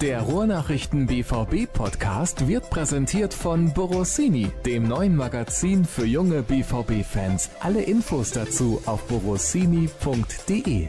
[0.00, 7.50] Der Ruhrnachrichten BVB Podcast wird präsentiert von Borossini, dem neuen Magazin für junge BVB Fans.
[7.58, 10.88] Alle Infos dazu auf borossini.de.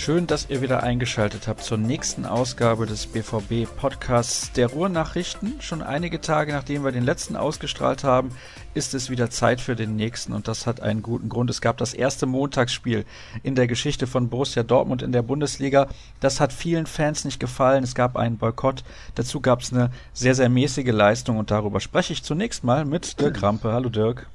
[0.00, 5.60] Schön, dass ihr wieder eingeschaltet habt zur nächsten Ausgabe des BVB Podcasts der Ruhrnachrichten.
[5.60, 8.30] Schon einige Tage nachdem wir den letzten ausgestrahlt haben,
[8.72, 11.50] ist es wieder Zeit für den nächsten und das hat einen guten Grund.
[11.50, 13.04] Es gab das erste Montagsspiel
[13.42, 15.86] in der Geschichte von Borussia Dortmund in der Bundesliga.
[16.18, 17.84] Das hat vielen Fans nicht gefallen.
[17.84, 18.84] Es gab einen Boykott.
[19.16, 23.20] Dazu gab es eine sehr, sehr mäßige Leistung und darüber spreche ich zunächst mal mit
[23.20, 23.70] Dirk Rampe.
[23.70, 24.30] Hallo Dirk.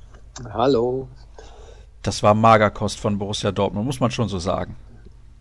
[0.54, 1.08] Hallo.
[2.04, 4.76] Das war Magerkost von Borussia Dortmund, muss man schon so sagen.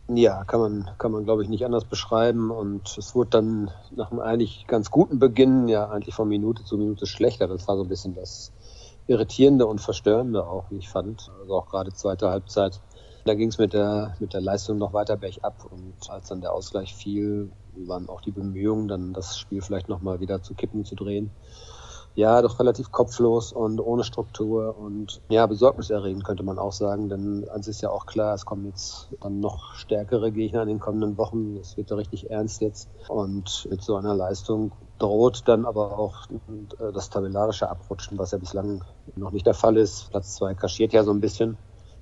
[0.09, 2.51] Ja, kann man, kann man glaube ich nicht anders beschreiben.
[2.51, 6.77] Und es wurde dann nach einem eigentlich ganz guten Beginn ja eigentlich von Minute zu
[6.77, 7.49] Minute schlechter.
[7.49, 8.53] Das war so ein bisschen das
[9.07, 11.31] Irritierende und Verstörende auch, wie ich fand.
[11.41, 12.83] Also auch gerade zweite Halbzeit.
[13.25, 15.65] Da ging es mit der, mit der Leistung noch weiter bergab.
[15.71, 20.21] Und als dann der Ausgleich fiel, waren auch die Bemühungen, dann das Spiel vielleicht nochmal
[20.21, 21.31] wieder zu kippen, zu drehen
[22.17, 27.49] ja, doch relativ kopflos und ohne Struktur und ja, besorgniserregend könnte man auch sagen, denn
[27.49, 31.19] eins ist ja auch klar, es kommen jetzt dann noch stärkere Gegner in den kommenden
[31.19, 31.57] Wochen.
[31.57, 36.27] Es wird ja richtig ernst jetzt und mit so einer Leistung droht dann aber auch
[36.93, 38.85] das tabellarische Abrutschen, was ja bislang
[39.17, 40.11] noch nicht der Fall ist.
[40.11, 41.57] Platz zwei kaschiert ja so ein bisschen,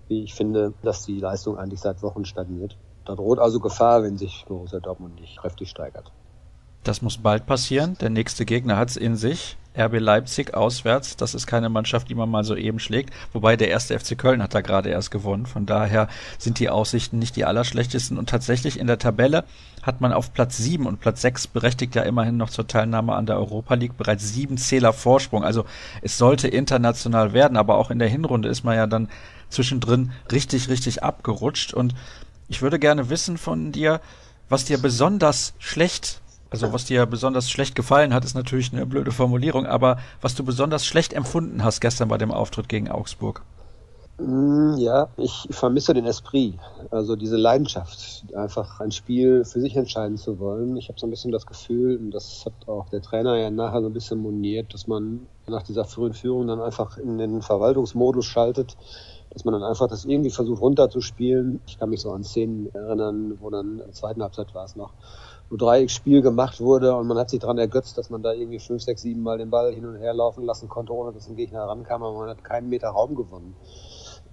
[0.09, 2.77] wie ich finde, dass die Leistung eigentlich seit Wochen stagniert.
[3.07, 6.13] Da droht also Gefahr, wenn sich Borussia Dortmund nicht kräftig steigert.
[6.85, 7.97] Das muss bald passieren.
[8.01, 9.57] Der nächste Gegner hat es in sich.
[9.77, 11.17] RB Leipzig auswärts.
[11.17, 13.13] Das ist keine Mannschaft, die man mal so eben schlägt.
[13.33, 15.47] Wobei der erste FC Köln hat da gerade erst gewonnen.
[15.47, 18.19] Von daher sind die Aussichten nicht die allerschlechtesten.
[18.19, 19.45] Und tatsächlich in der Tabelle
[19.83, 23.27] hat man auf Platz 7 und Platz 6 berechtigt ja immerhin noch zur Teilnahme an
[23.27, 25.45] der Europa League bereits sieben Zähler Vorsprung.
[25.45, 25.65] Also
[26.03, 29.09] es sollte international werden, aber auch in der Hinrunde ist man ja dann
[29.49, 31.75] zwischendrin richtig, richtig abgerutscht.
[31.75, 31.95] Und
[32.49, 34.01] ich würde gerne wissen von dir,
[34.49, 36.22] was dir besonders schlecht
[36.53, 40.45] also was dir besonders schlecht gefallen hat, ist natürlich eine blöde Formulierung, aber was du
[40.45, 43.43] besonders schlecht empfunden hast gestern bei dem Auftritt gegen Augsburg.
[44.19, 46.55] Mm, ja, ich vermisse den Esprit,
[46.91, 50.77] also diese Leidenschaft, einfach ein Spiel für sich entscheiden zu wollen.
[50.77, 53.81] Ich habe so ein bisschen das Gefühl, und das hat auch der Trainer ja nachher
[53.81, 58.27] so ein bisschen moniert, dass man nach dieser frühen Führung dann einfach in den Verwaltungsmodus
[58.27, 58.77] schaltet,
[59.31, 61.61] dass man dann einfach das irgendwie versucht runterzuspielen.
[61.67, 64.77] Ich kann mich so an Szenen erinnern, wo dann in der zweiten Halbzeit war es
[64.77, 64.93] noch,
[65.57, 69.03] Dreiecksspiel gemacht wurde und man hat sich daran ergötzt, dass man da irgendwie fünf, sechs,
[69.03, 72.03] sieben Mal den Ball hin und her laufen lassen konnte, ohne dass ein Gegner herankam,
[72.03, 73.57] aber man hat keinen Meter Raum gewonnen.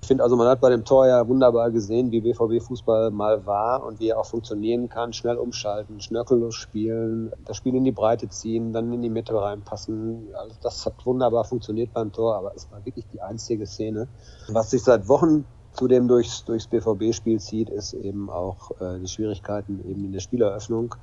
[0.02, 3.86] Ich finde also, man hat bei dem Tor ja wunderbar gesehen, wie BVB-Fußball mal war
[3.86, 5.14] und wie er auch funktionieren kann.
[5.14, 10.30] Schnell umschalten, schnörkellos spielen, das Spiel in die Breite ziehen, dann in die Mitte reinpassen.
[10.34, 14.08] Also das hat wunderbar funktioniert beim Tor, aber es war wirklich die einzige Szene.
[14.48, 15.46] Was sich seit Wochen
[15.80, 20.96] zudem durchs, durchs BVB-Spiel zieht, ist eben auch äh, die Schwierigkeiten eben in der Spieleröffnung.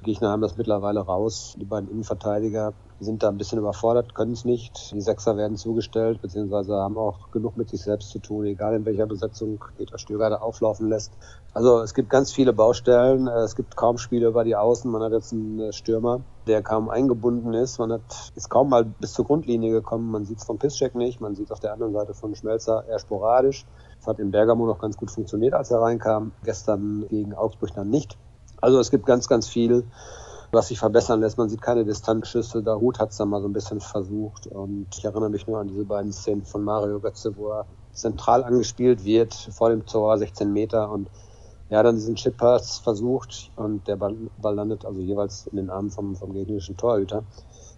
[0.00, 1.56] Die Gegner haben das mittlerweile raus.
[1.58, 4.92] Die beiden Innenverteidiger sind da ein bisschen überfordert, können es nicht.
[4.92, 8.84] Die Sechser werden zugestellt, beziehungsweise haben auch genug mit sich selbst zu tun, egal in
[8.84, 11.12] welcher Besetzung Peter Stöger da auflaufen lässt.
[11.52, 13.26] Also es gibt ganz viele Baustellen.
[13.26, 14.90] Es gibt kaum Spiele über die Außen.
[14.90, 17.78] Man hat jetzt einen Stürmer, der kaum eingebunden ist.
[17.78, 20.10] Man hat, ist kaum mal bis zur Grundlinie gekommen.
[20.10, 21.20] Man sieht es vom Pisscheck nicht.
[21.20, 23.64] Man sieht es auf der anderen Seite von Schmelzer eher sporadisch.
[24.00, 26.32] Das hat in Bergamo noch ganz gut funktioniert, als er reinkam.
[26.42, 28.16] Gestern gegen Augsburg dann nicht.
[28.60, 29.84] Also es gibt ganz, ganz viel,
[30.52, 31.36] was sich verbessern lässt.
[31.36, 32.62] Man sieht keine Distanzschüsse.
[32.62, 34.46] Der Hut hat es dann mal so ein bisschen versucht.
[34.46, 38.42] Und ich erinnere mich nur an diese beiden Szenen von Mario Götze, wo er zentral
[38.42, 41.10] angespielt wird, vor dem Tor, 16 Meter und
[41.68, 45.90] ja, dann diesen Chip-Pass versucht und der Ball, Ball, landet also jeweils in den Armen
[45.90, 47.22] vom, vom gegnerischen Torhüter.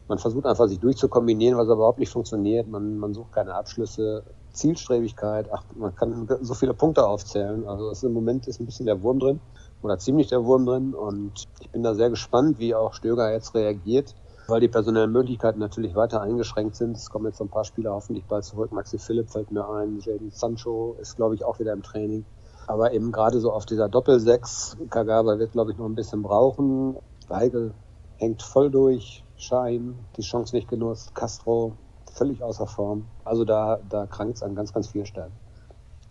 [0.09, 2.69] Man versucht einfach sich durchzukombinieren, was aber überhaupt nicht funktioniert.
[2.69, 4.25] Man, man sucht keine Abschlüsse.
[4.52, 7.66] Zielstrebigkeit, ach, man kann so viele Punkte aufzählen.
[7.66, 9.40] Also ist, im Moment ist ein bisschen der Wurm drin
[9.82, 13.54] oder ziemlich der Wurm drin und ich bin da sehr gespannt, wie auch Stöger jetzt
[13.54, 14.14] reagiert,
[14.46, 16.96] weil die personellen Möglichkeiten natürlich weiter eingeschränkt sind.
[16.96, 18.72] Es kommen jetzt so ein paar Spieler hoffentlich bald zurück.
[18.72, 22.25] Maxi Philipp fällt mir ein, Jaden Sancho ist, glaube ich, auch wieder im Training.
[22.66, 26.96] Aber eben gerade so auf dieser Doppel-6, Kagawa wird, glaube ich, noch ein bisschen brauchen.
[27.28, 27.75] Weigel
[28.16, 31.76] hängt voll durch, Schein, die Chance nicht genutzt, Castro
[32.12, 33.06] völlig außer Form.
[33.25, 35.32] Also da, da krankt es an ganz, ganz vielen Stellen.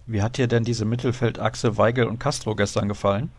[0.05, 3.31] Wie hat dir denn diese Mittelfeldachse Weigel und Castro gestern gefallen?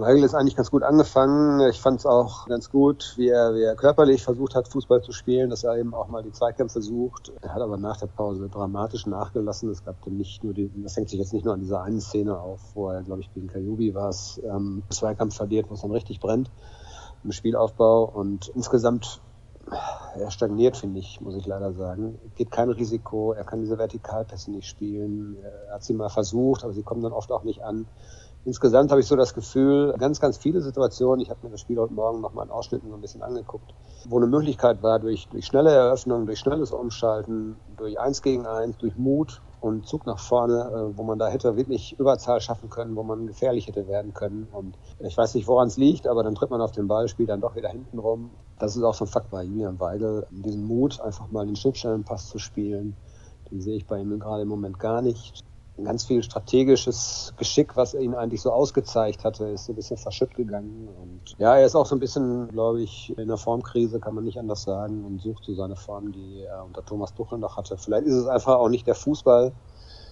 [0.00, 1.60] Weigel ist eigentlich ganz gut angefangen.
[1.70, 5.12] Ich fand es auch ganz gut, wie er, wie er körperlich versucht hat, Fußball zu
[5.12, 7.32] spielen, dass er eben auch mal die Zweikämpfe sucht.
[7.42, 9.70] Er hat aber nach der Pause dramatisch nachgelassen.
[9.70, 12.00] Es gab dann nicht nur die, das hängt sich jetzt nicht nur an dieser einen
[12.00, 15.82] Szene auf, wo er, glaube ich, gegen Kajubi war es, ähm, Zweikampf verliert, wo es
[15.82, 16.50] dann richtig brennt
[17.22, 18.04] im Spielaufbau.
[18.04, 19.20] Und insgesamt
[20.16, 22.18] er stagniert, finde ich, muss ich leider sagen.
[22.36, 25.36] Geht kein Risiko, er kann diese Vertikalpässe nicht spielen.
[25.68, 27.86] Er hat sie mal versucht, aber sie kommen dann oft auch nicht an.
[28.44, 31.78] insgesamt habe ich so das Gefühl, ganz, ganz viele Situationen, ich habe mir das Spiel
[31.78, 33.74] heute Morgen nochmal in Ausschnitten so ein bisschen angeguckt,
[34.06, 38.76] wo eine Möglichkeit war, durch, durch schnelle Eröffnung, durch schnelles Umschalten, durch eins gegen eins,
[38.76, 42.96] durch Mut und Zug nach vorne, äh, wo man da hätte wirklich Überzahl schaffen können,
[42.96, 44.46] wo man gefährlich hätte werden können.
[44.52, 47.30] Und ich weiß nicht, woran es liegt, aber dann tritt man auf den Ball, spielt
[47.30, 48.30] dann doch wieder hinten rum.
[48.58, 52.28] Das ist auch so ein Fakt bei Julian Weigel, diesen Mut, einfach mal den Schnittstellenpass
[52.28, 52.96] zu spielen.
[53.50, 55.44] Den sehe ich bei ihm gerade im Moment gar nicht
[55.82, 60.34] ganz viel strategisches Geschick, was ihn eigentlich so ausgezeigt hatte, ist so ein bisschen verschütt
[60.34, 60.88] gegangen.
[61.02, 64.24] Und ja, er ist auch so ein bisschen, glaube ich, in der Formkrise, kann man
[64.24, 67.76] nicht anders sagen, und sucht so seine Form, die er unter Thomas Tuchel noch hatte.
[67.76, 69.52] Vielleicht ist es einfach auch nicht der Fußball,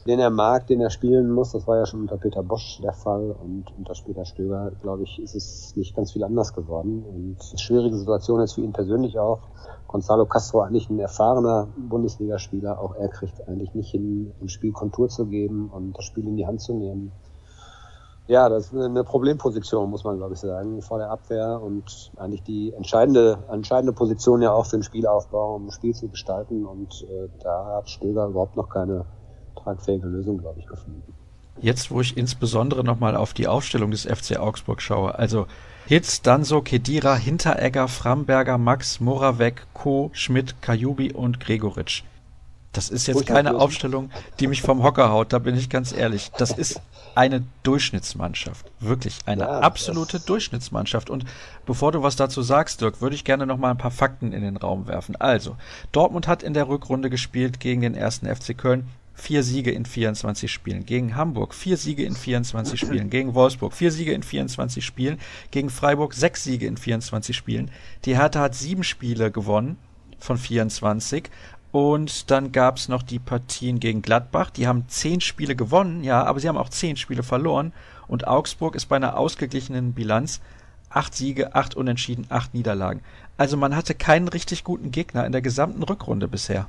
[0.06, 1.52] den er mag, den er spielen muss.
[1.52, 5.20] Das war ja schon unter Peter Bosch der Fall und unter Peter Stöger, glaube ich,
[5.22, 7.04] ist es nicht ganz viel anders geworden.
[7.04, 9.40] Und eine schwierige Situation ist für ihn persönlich auch.
[9.86, 15.08] Gonzalo Castro eigentlich ein erfahrener Bundesligaspieler, auch er kriegt eigentlich nicht hin, ein Spiel Kontur
[15.08, 17.12] zu geben und das Spiel in die Hand zu nehmen.
[18.28, 22.42] Ja, das ist eine Problemposition, muss man glaube ich sagen, vor der Abwehr und eigentlich
[22.44, 27.04] die entscheidende, entscheidende Position ja auch für den Spielaufbau, um ein Spiel zu gestalten und
[27.10, 29.04] äh, da hat Stöger überhaupt noch keine
[29.54, 31.02] tragfähige Lösung, glaube ich, gefunden.
[31.60, 35.46] Jetzt, wo ich insbesondere nochmal auf die Aufstellung des FC Augsburg schaue, also
[35.86, 42.04] Hitz, Danso, Kedira, Hinteregger, Framberger, Max, Moravec, Co., Schmidt, Kajubi und Gregoritsch.
[42.72, 44.10] Das ist jetzt keine Aufstellung,
[44.40, 46.30] die mich vom Hocker haut, da bin ich ganz ehrlich.
[46.38, 46.80] Das ist
[47.14, 48.64] eine Durchschnittsmannschaft.
[48.80, 51.10] Wirklich eine ja, absolute Durchschnittsmannschaft.
[51.10, 51.26] Und
[51.66, 54.40] bevor du was dazu sagst, Dirk, würde ich gerne noch mal ein paar Fakten in
[54.40, 55.16] den Raum werfen.
[55.16, 55.56] Also,
[55.92, 60.50] Dortmund hat in der Rückrunde gespielt gegen den ersten FC Köln vier Siege in 24
[60.50, 60.86] Spielen.
[60.86, 63.10] Gegen Hamburg vier Siege in 24 Spielen.
[63.10, 65.18] Gegen Wolfsburg vier Siege in 24 Spielen.
[65.50, 67.70] Gegen Freiburg sechs Siege in 24 Spielen.
[68.04, 69.76] Die Hertha hat sieben Spiele gewonnen
[70.18, 71.30] von 24.
[71.72, 74.50] Und dann gab's noch die Partien gegen Gladbach.
[74.50, 77.72] Die haben zehn Spiele gewonnen, ja, aber sie haben auch zehn Spiele verloren.
[78.08, 80.40] Und Augsburg ist bei einer ausgeglichenen Bilanz
[80.90, 83.00] acht Siege, acht Unentschieden, acht Niederlagen.
[83.38, 86.68] Also man hatte keinen richtig guten Gegner in der gesamten Rückrunde bisher.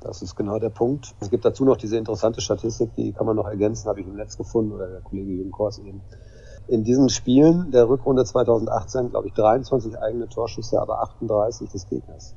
[0.00, 1.14] Das ist genau der Punkt.
[1.20, 4.14] Es gibt dazu noch diese interessante Statistik, die kann man noch ergänzen, habe ich im
[4.14, 6.02] Netz gefunden, oder der Kollege Jürgen Kors eben.
[6.68, 12.34] In diesen Spielen der Rückrunde 2018, glaube ich, 23 eigene Torschüsse, aber 38 des Gegners.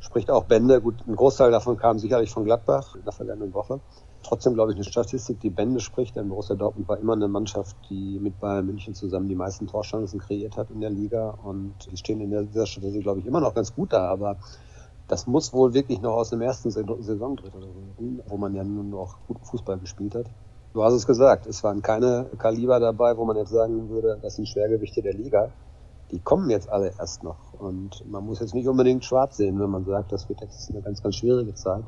[0.00, 0.80] Spricht auch Bände.
[0.80, 3.80] Gut, ein Großteil davon kam sicherlich von Gladbach in der vergangenen Woche.
[4.22, 7.76] Trotzdem glaube ich eine Statistik, die Bände spricht, denn Borussia Dortmund war immer eine Mannschaft,
[7.88, 11.96] die mit Bayern München zusammen die meisten Torchancen kreiert hat in der Liga und die
[11.96, 14.36] stehen in dieser Statistik, glaube ich, immer noch ganz gut da, aber
[15.10, 17.64] das muss wohl wirklich noch aus dem ersten Saisondrittel
[17.98, 20.26] rühren, wo man ja nun noch guten Fußball gespielt hat.
[20.72, 24.36] Du hast es gesagt, es waren keine Kaliber dabei, wo man jetzt sagen würde, das
[24.36, 25.50] sind Schwergewichte der Liga.
[26.12, 27.54] Die kommen jetzt alle erst noch.
[27.58, 30.80] Und man muss jetzt nicht unbedingt schwarz sehen, wenn man sagt, das wird jetzt eine
[30.80, 31.82] ganz, ganz schwierige Zeit.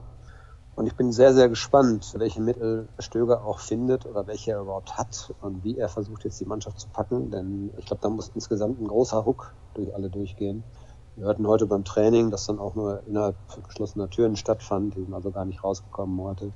[0.75, 4.97] Und ich bin sehr, sehr gespannt, welche Mittel Stöger auch findet oder welche er überhaupt
[4.99, 7.31] hat und wie er versucht jetzt die Mannschaft zu packen.
[7.31, 10.65] Denn ich glaube, da muss insgesamt ein großer Ruck durch alle durchgehen.
[11.15, 13.37] Wir hörten heute beim Training, das dann auch nur innerhalb
[13.69, 16.53] geschlossener Türen stattfand, die sind also gar nicht rausgekommen heute,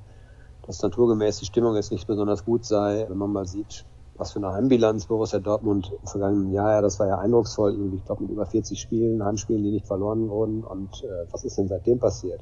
[0.66, 4.38] dass naturgemäß die Stimmung jetzt nicht besonders gut sei, wenn man mal sieht, was für
[4.38, 8.22] eine Heimbilanz Borussia Dortmund im vergangenen Jahr, ja, das war ja eindrucksvoll, irgendwie, ich glaube
[8.22, 10.64] mit über 40 Spielen, Heimspielen, die nicht verloren wurden.
[10.64, 12.40] Und äh, was ist denn seitdem passiert?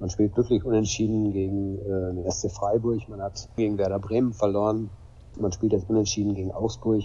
[0.00, 4.90] Man spielt glücklich unentschieden gegen äh, den SC Freiburg, man hat gegen Werder Bremen verloren,
[5.38, 7.04] man spielt jetzt unentschieden gegen Augsburg.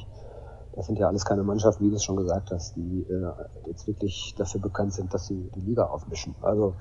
[0.76, 3.88] Das sind ja alles keine Mannschaften, wie du es schon gesagt hast, die äh, jetzt
[3.88, 6.36] wirklich dafür bekannt sind, dass sie die Liga aufmischen.
[6.42, 6.76] Also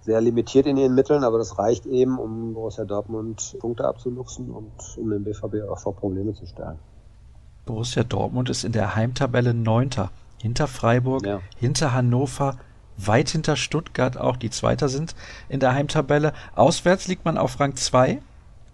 [0.00, 4.70] sehr limitiert in ihren Mitteln, aber das reicht eben, um Borussia Dortmund Punkte abzuluxen und
[4.96, 6.78] um den BVB auch vor Probleme zu stellen.
[7.66, 10.10] Borussia Dortmund ist in der Heimtabelle Neunter.
[10.40, 11.40] Hinter Freiburg, ja.
[11.56, 12.56] hinter Hannover,
[12.96, 15.16] weit hinter Stuttgart auch, die Zweiter sind
[15.48, 16.32] in der Heimtabelle.
[16.54, 18.20] Auswärts liegt man auf Rang 2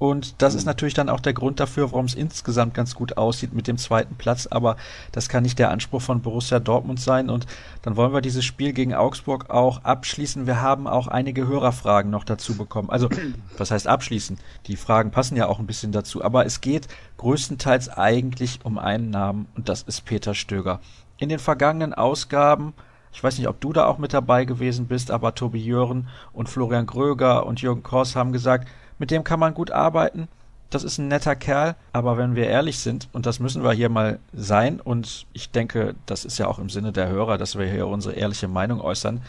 [0.03, 3.53] und das ist natürlich dann auch der Grund dafür, warum es insgesamt ganz gut aussieht
[3.53, 4.49] mit dem zweiten Platz.
[4.49, 4.77] Aber
[5.13, 7.31] das kann nicht der Anspruch von Borussia Dortmund sein.
[7.31, 7.47] Und
[7.83, 10.45] dann wollen wir dieses Spiel gegen Augsburg auch abschließen.
[10.49, 12.91] Wir haben auch einige Hörerfragen noch dazu bekommen.
[12.91, 13.09] Also,
[13.59, 14.39] was heißt abschließen?
[14.67, 16.25] Die Fragen passen ja auch ein bisschen dazu.
[16.25, 20.81] Aber es geht größtenteils eigentlich um einen Namen und das ist Peter Stöger.
[21.19, 22.75] In den vergangenen Ausgaben
[23.15, 26.49] ich weiß nicht, ob du da auch mit dabei gewesen bist, aber Tobi Jören und
[26.49, 28.67] Florian Gröger und Jürgen Kors haben gesagt,
[28.99, 30.29] mit dem kann man gut arbeiten.
[30.71, 33.91] Das ist ein netter Kerl, aber wenn wir ehrlich sind, und das müssen wir hier
[33.91, 37.67] mal sein, und ich denke, das ist ja auch im Sinne der Hörer, dass wir
[37.67, 39.21] hier unsere ehrliche Meinung äußern,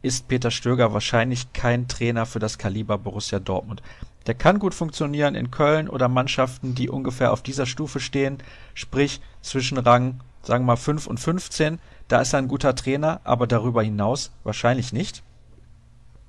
[0.00, 3.82] ist Peter Stöger wahrscheinlich kein Trainer für das Kaliber Borussia Dortmund.
[4.26, 8.38] Der kann gut funktionieren in Köln oder Mannschaften, die ungefähr auf dieser Stufe stehen,
[8.74, 11.78] sprich zwischen Rang, sagen wir mal 5 und 15.
[12.08, 15.22] Da ist er ein guter Trainer, aber darüber hinaus wahrscheinlich nicht.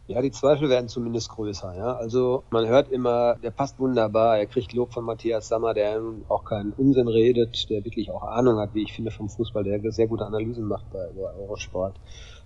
[0.10, 1.76] Ja, die Zweifel werden zumindest größer.
[1.76, 1.98] Ja?
[1.98, 6.46] Also man hört immer, der passt wunderbar, er kriegt Lob von Matthias Sammer, der auch
[6.46, 10.08] keinen Unsinn redet, der wirklich auch Ahnung hat, wie ich finde, vom Fußball, der sehr
[10.08, 12.00] gute Analysen macht bei, Eurosport.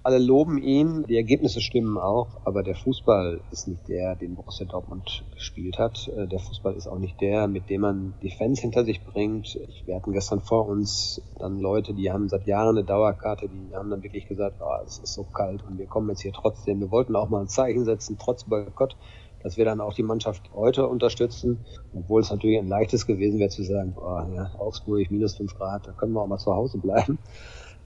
[0.03, 4.65] Alle loben ihn, die Ergebnisse stimmen auch, aber der Fußball ist nicht der, den Borussia
[4.65, 6.08] Dortmund gespielt hat.
[6.08, 9.60] Äh, der Fußball ist auch nicht der, mit dem man die Fans hinter sich bringt.
[9.86, 13.91] Wir hatten gestern vor uns dann Leute, die haben seit Jahren eine Dauerkarte, die haben
[13.91, 16.79] dann wirklich gesagt, oh, es ist so kalt und wir kommen jetzt hier trotzdem.
[16.79, 18.98] Wir wollten auch mal ein Zeichen setzen, trotz Boykott
[19.43, 21.65] dass wir dann auch die Mannschaft heute unterstützen,
[21.96, 25.88] obwohl es natürlich ein leichtes gewesen wäre zu sagen, oh, ja, Augsburg minus fünf Grad,
[25.88, 27.17] da können wir auch mal zu Hause bleiben.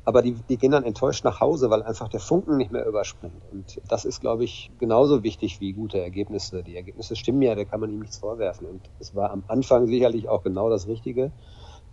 [0.05, 3.43] Aber die, die gehen dann enttäuscht nach Hause, weil einfach der Funken nicht mehr überspringt.
[3.51, 6.61] Und das ist, glaube ich, genauso wichtig wie gute Ergebnisse.
[6.61, 8.67] Die Ergebnisse stimmen ja, da kann man ihm nichts vorwerfen.
[8.67, 11.31] Und es war am Anfang sicherlich auch genau das Richtige,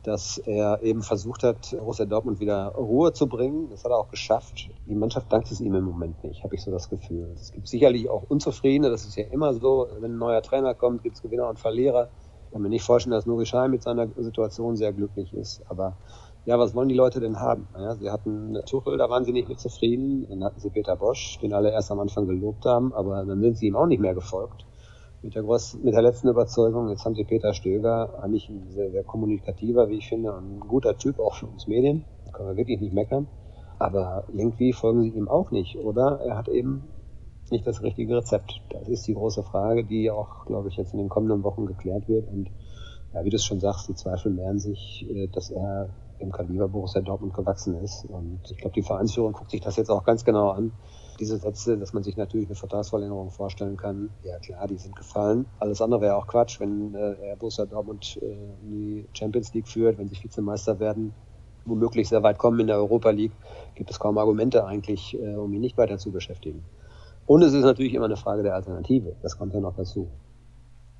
[0.03, 3.71] dass er eben versucht hat, Borussia Dortmund wieder Ruhe zu bringen.
[3.71, 4.69] Das hat er auch geschafft.
[4.85, 7.31] Die Mannschaft dankt es ihm im Moment nicht, habe ich so das Gefühl.
[7.35, 9.89] Es gibt sicherlich auch Unzufriedene, das ist ja immer so.
[10.01, 12.11] Wenn ein neuer Trainer kommt, gibt es Gewinner und Verlierer.
[12.47, 15.63] Ich kann mir nicht vorstellen, dass Nuri Schein mit seiner Situation sehr glücklich ist.
[15.71, 15.97] Aber
[16.45, 17.69] ja, was wollen die Leute denn haben?
[17.75, 20.27] Ja, sie hatten Tuchel, da waren sie nicht mit zufrieden.
[20.29, 23.59] Dann hatten sie Peter Bosch, den alle erst am Anfang gelobt haben, aber dann sind
[23.59, 24.67] sie ihm auch nicht mehr gefolgt.
[25.23, 28.91] Mit der, groß, mit der letzten Überzeugung, jetzt haben sie Peter Stöger, eigentlich ein sehr,
[28.91, 32.05] sehr kommunikativer, wie ich finde, ein guter Typ, auch für uns Medien.
[32.25, 33.29] Da können wir wirklich nicht meckern.
[33.79, 36.21] Aber irgendwie folgen sie ihm auch nicht, oder?
[36.25, 36.89] Er hat eben
[37.53, 38.61] nicht das richtige Rezept.
[38.71, 42.09] Das ist die große Frage, die auch, glaube ich, jetzt in den kommenden Wochen geklärt
[42.09, 42.27] wird.
[42.29, 42.51] Und
[43.15, 45.91] ja, wie du es schon sagst, die Zweifel mehren sich, äh, dass er
[46.23, 48.05] dem Kaliber Borussia Dortmund gewachsen ist.
[48.07, 50.73] Und ich glaube, die Vereinsführung guckt sich das jetzt auch ganz genau an.
[51.21, 55.47] Diese Sätze, dass man sich natürlich eine Vertragsverlängerung vorstellen kann, ja klar, die sind gefallen.
[55.59, 59.99] Alles andere wäre auch Quatsch, wenn äh, Borussia Dortmund äh, in die Champions League führt,
[59.99, 61.13] wenn sie Vizemeister werden,
[61.65, 63.33] womöglich sehr weit kommen in der Europa League,
[63.75, 66.65] gibt es kaum Argumente eigentlich, äh, um ihn nicht weiter zu beschäftigen.
[67.27, 69.15] Und es ist natürlich immer eine Frage der Alternative.
[69.23, 70.09] Das kommt ja noch dazu.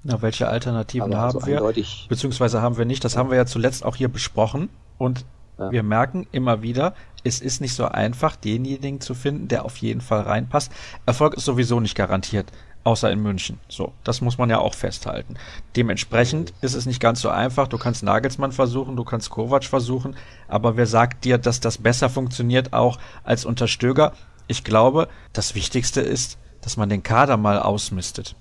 [0.05, 1.85] Na, welche Alternativen also haben wir?
[2.09, 3.05] Beziehungsweise haben wir nicht.
[3.05, 4.69] Das haben wir ja zuletzt auch hier besprochen.
[4.99, 5.25] Und
[5.59, 5.71] ja.
[5.71, 6.95] wir merken immer wieder,
[7.25, 10.73] es ist nicht so einfach, denjenigen zu finden, der auf jeden Fall reinpasst.
[11.07, 12.51] Erfolg ist sowieso nicht garantiert,
[12.85, 13.61] außer in München.
[13.69, 15.37] So, das muss man ja auch festhalten.
[15.77, 17.69] Dementsprechend ist es nicht ganz so einfach.
[17.69, 20.17] Du kannst Nagelsmann versuchen, du kannst Kovac versuchen,
[20.49, 24.13] aber wer sagt dir, dass das besser funktioniert auch als unter Stöger?
[24.49, 28.37] Ich glaube, das Wichtigste ist, dass man den Kader mal ausmistet.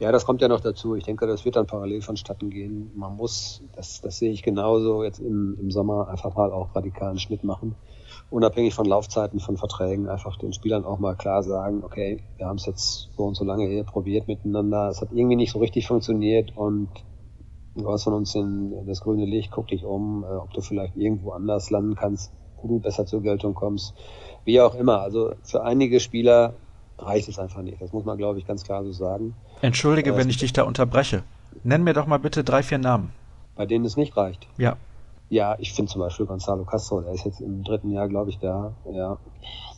[0.00, 0.96] Ja, das kommt ja noch dazu.
[0.96, 2.90] Ich denke, das wird dann parallel vonstatten gehen.
[2.96, 7.18] Man muss, das, das sehe ich genauso, jetzt im, im Sommer einfach mal auch radikalen
[7.18, 7.76] Schnitt machen.
[8.28, 12.56] Unabhängig von Laufzeiten, von Verträgen, einfach den Spielern auch mal klar sagen, okay, wir haben
[12.56, 14.88] es jetzt so und so lange hier probiert miteinander.
[14.88, 16.88] Es hat irgendwie nicht so richtig funktioniert und
[17.76, 20.96] du hast von uns in das grüne Licht, guck dich um, äh, ob du vielleicht
[20.96, 23.94] irgendwo anders landen kannst, wo du besser zur Geltung kommst.
[24.44, 25.00] Wie auch immer.
[25.00, 26.54] Also für einige Spieler
[27.04, 27.80] reicht es einfach nicht.
[27.80, 29.34] Das muss man, glaube ich, ganz klar so sagen.
[29.60, 31.22] Entschuldige, äh, wenn ich dich da unterbreche.
[31.62, 33.12] Nenn mir doch mal bitte drei, vier Namen.
[33.56, 34.46] Bei denen es nicht reicht.
[34.56, 34.76] Ja.
[35.30, 38.38] Ja, ich finde zum Beispiel Gonzalo Castro, der ist jetzt im dritten Jahr, glaube ich,
[38.38, 38.72] da.
[38.92, 39.18] Ja,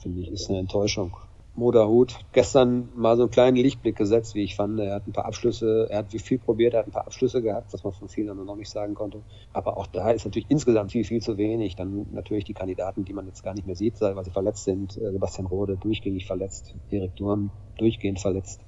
[0.02, 1.16] finde ich, ist eine Enttäuschung.
[1.56, 2.18] Moderhut.
[2.32, 4.78] Gestern mal so einen kleinen Lichtblick gesetzt, wie ich fand.
[4.78, 7.72] Er hat ein paar Abschlüsse, er hat viel probiert, er hat ein paar Abschlüsse gehabt,
[7.72, 9.22] was man von vielen anderen noch nicht sagen konnte.
[9.54, 11.74] Aber auch da ist natürlich insgesamt viel, viel zu wenig.
[11.74, 14.96] Dann natürlich die Kandidaten, die man jetzt gar nicht mehr sieht, weil sie verletzt sind.
[14.98, 18.60] Äh, Sebastian Rode durchgängig verletzt, Erik Durm durchgehend verletzt.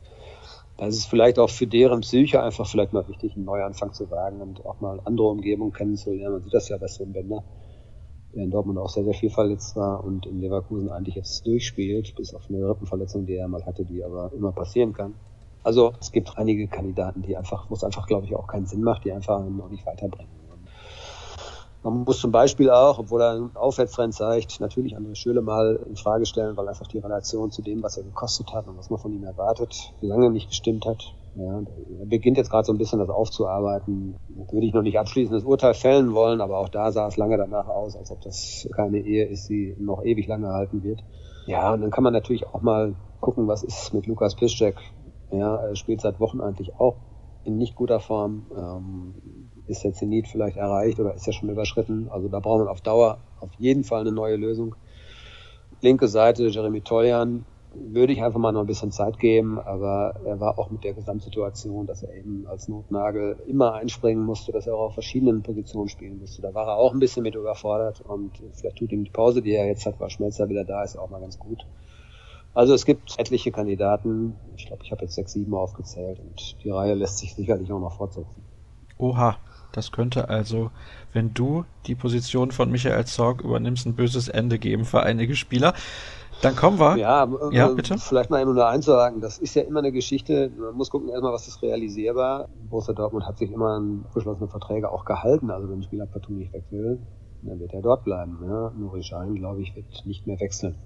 [0.78, 4.10] Da ist es vielleicht auch für deren Psyche einfach vielleicht mal wichtig, einen Neuanfang zu
[4.10, 6.34] wagen und auch mal andere Umgebungen kennenzulernen.
[6.34, 7.44] Man sieht das ja bei Sven Bender
[8.34, 12.14] der in Dortmund auch sehr, sehr viel verletzt war und in Leverkusen eigentlich jetzt durchspielt,
[12.16, 15.14] bis auf eine Rippenverletzung, die er mal hatte, die aber immer passieren kann.
[15.62, 18.82] Also es gibt einige Kandidaten, die einfach, wo es einfach, glaube ich, auch keinen Sinn
[18.82, 20.38] macht, die einfach noch nicht weiterbringen.
[21.84, 25.94] Man muss zum Beispiel auch, obwohl er einen Aufwärtstrend zeigt, natürlich André Schöle mal in
[25.94, 28.98] Frage stellen, weil einfach die Relation zu dem, was er gekostet hat und was man
[28.98, 31.14] von ihm erwartet, lange nicht gestimmt hat.
[31.38, 31.62] Ja,
[32.00, 34.16] er beginnt jetzt gerade so ein bisschen das aufzuarbeiten.
[34.50, 37.68] Würde ich noch nicht abschließendes Urteil fällen wollen, aber auch da sah es lange danach
[37.68, 41.04] aus, als ob das keine Ehe ist, die noch ewig lange halten wird.
[41.46, 44.80] Ja, und dann kann man natürlich auch mal gucken, was ist mit Lukas Piszczek.
[45.30, 46.96] Ja, er spielt seit Wochen eigentlich auch
[47.44, 48.50] in nicht guter Form.
[48.56, 49.14] Ähm,
[49.68, 52.08] ist der Zenit vielleicht erreicht oder ist er schon überschritten?
[52.10, 54.74] Also da braucht man auf Dauer auf jeden Fall eine neue Lösung.
[55.80, 57.44] Linke Seite, Jeremy Toljan,
[57.92, 60.94] würde ich einfach mal noch ein bisschen Zeit geben, aber er war auch mit der
[60.94, 65.88] Gesamtsituation, dass er eben als Notnagel immer einspringen musste, dass er auch auf verschiedenen Positionen
[65.88, 66.42] spielen musste.
[66.42, 69.52] Da war er auch ein bisschen mit überfordert und vielleicht tut ihm die Pause, die
[69.52, 71.64] er jetzt hat, weil Schmelzer wieder da ist, auch mal ganz gut.
[72.54, 74.34] Also es gibt etliche Kandidaten.
[74.56, 77.80] Ich glaube, ich habe jetzt sechs, sieben aufgezählt und die Reihe lässt sich sicherlich auch
[77.80, 78.42] noch fortsetzen.
[78.98, 79.36] Oha,
[79.72, 80.70] das könnte also,
[81.12, 85.74] wenn du die Position von Michael Zorg übernimmst, ein böses Ende geben für einige Spieler.
[86.42, 86.96] Dann kommen wir.
[86.96, 87.98] Ja, äh, ja bitte.
[87.98, 90.52] Vielleicht mal eben nur einzusagen, das ist ja immer eine Geschichte.
[90.56, 92.48] Man muss gucken erstmal, was ist realisierbar.
[92.68, 95.50] Borussia Dortmund hat sich immer an beschlossene Verträge auch gehalten.
[95.50, 97.00] Also wenn ein Spieler partout nicht weg will,
[97.42, 98.38] dann wird er dort bleiben.
[98.46, 98.70] Ja.
[98.70, 100.76] Nuri Schein, glaube ich, wird nicht mehr wechseln.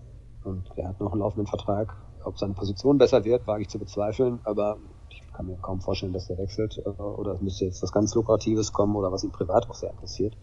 [0.45, 1.97] Und er hat noch einen laufenden Vertrag.
[2.25, 4.41] Ob seine Position besser wird, wage ich zu bezweifeln.
[4.45, 4.79] Aber
[5.11, 6.81] ich kann mir kaum vorstellen, dass der wechselt.
[6.85, 9.91] Äh, oder es müsste jetzt was ganz Lukratives kommen oder was ihn privat auch sehr
[9.91, 10.35] interessiert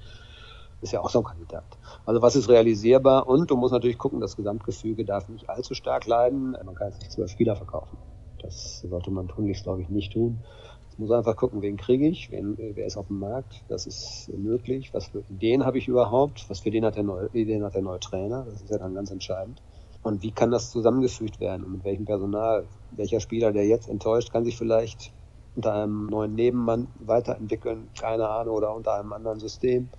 [0.81, 1.65] ist ja auch so ein Kandidat.
[2.05, 3.27] Also was ist realisierbar?
[3.27, 6.51] Und du musst natürlich gucken, das Gesamtgefüge darf nicht allzu stark leiden.
[6.51, 7.97] Man kann jetzt nicht zwölf Spieler verkaufen.
[8.41, 10.43] Das sollte man tunlichst, glaube ich, nicht tun.
[10.89, 14.31] Es muss einfach gucken, wen kriege ich, wen, wer ist auf dem Markt, das ist
[14.35, 17.75] möglich, was für Ideen habe ich überhaupt, was für den hat der neue, Ideen hat
[17.75, 19.61] der neue Trainer, das ist ja dann ganz entscheidend.
[20.01, 22.65] Und wie kann das zusammengefügt werden und mit welchem Personal?
[22.91, 25.11] Welcher Spieler, der jetzt enttäuscht, kann sich vielleicht
[25.55, 29.89] unter einem neuen Nebenmann weiterentwickeln, keine Ahnung, oder unter einem anderen System.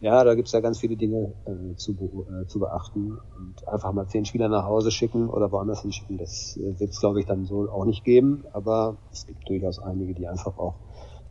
[0.00, 3.18] Ja, da gibt's ja ganz viele Dinge äh, zu, äh, zu beachten.
[3.38, 7.00] Und einfach mal zehn Spieler nach Hause schicken oder woanders hinschicken, das äh, wird es,
[7.00, 8.44] glaube ich, dann so auch nicht geben.
[8.52, 10.74] Aber es gibt durchaus einige, die einfach auch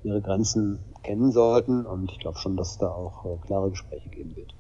[0.04, 1.86] ihre Grenzen kennen sollten.
[1.86, 4.56] Und ich glaube schon, dass es da auch äh, klare Gespräche geben wird.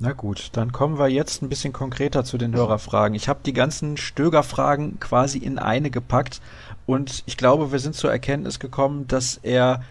[0.00, 3.14] Na gut, dann kommen wir jetzt ein bisschen konkreter zu den Hörerfragen.
[3.14, 6.40] Ich habe die ganzen Stöger-Fragen quasi in eine gepackt
[6.84, 9.82] und ich glaube, wir sind zur Erkenntnis gekommen, dass er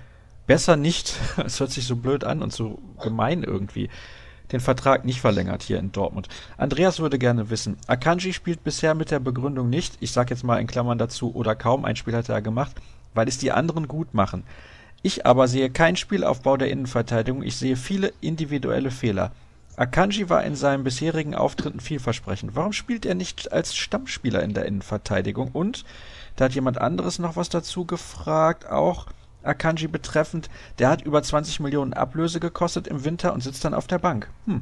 [0.48, 3.90] besser nicht, es hört sich so blöd an und so gemein irgendwie,
[4.52, 6.28] den Vertrag nicht verlängert hier in Dortmund.
[6.58, 10.60] Andreas würde gerne wissen, Akanji spielt bisher mit der Begründung nicht, ich sage jetzt mal
[10.60, 12.76] in Klammern dazu, oder kaum ein Spiel hat er gemacht,
[13.14, 14.44] weil es die anderen gut machen.
[15.02, 19.32] Ich aber sehe keinen Spielaufbau der Innenverteidigung, ich sehe viele individuelle Fehler.
[19.76, 22.56] Akanji war in seinen bisherigen Auftritten vielversprechend.
[22.56, 25.50] Warum spielt er nicht als Stammspieler in der Innenverteidigung?
[25.52, 25.84] Und
[26.36, 29.08] da hat jemand anderes noch was dazu gefragt, auch
[29.44, 33.88] Akanji betreffend, der hat über 20 Millionen Ablöse gekostet im Winter und sitzt dann auf
[33.88, 34.30] der Bank.
[34.46, 34.62] Hm.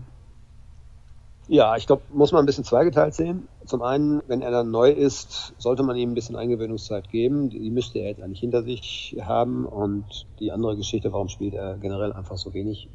[1.47, 3.47] Ja, ich glaube, muss man ein bisschen zweigeteilt sehen.
[3.65, 7.49] Zum einen, wenn er dann neu ist, sollte man ihm ein bisschen Eingewöhnungszeit geben.
[7.49, 9.65] Die müsste er jetzt eigentlich hinter sich haben.
[9.65, 12.87] Und die andere Geschichte, warum spielt er generell einfach so wenig,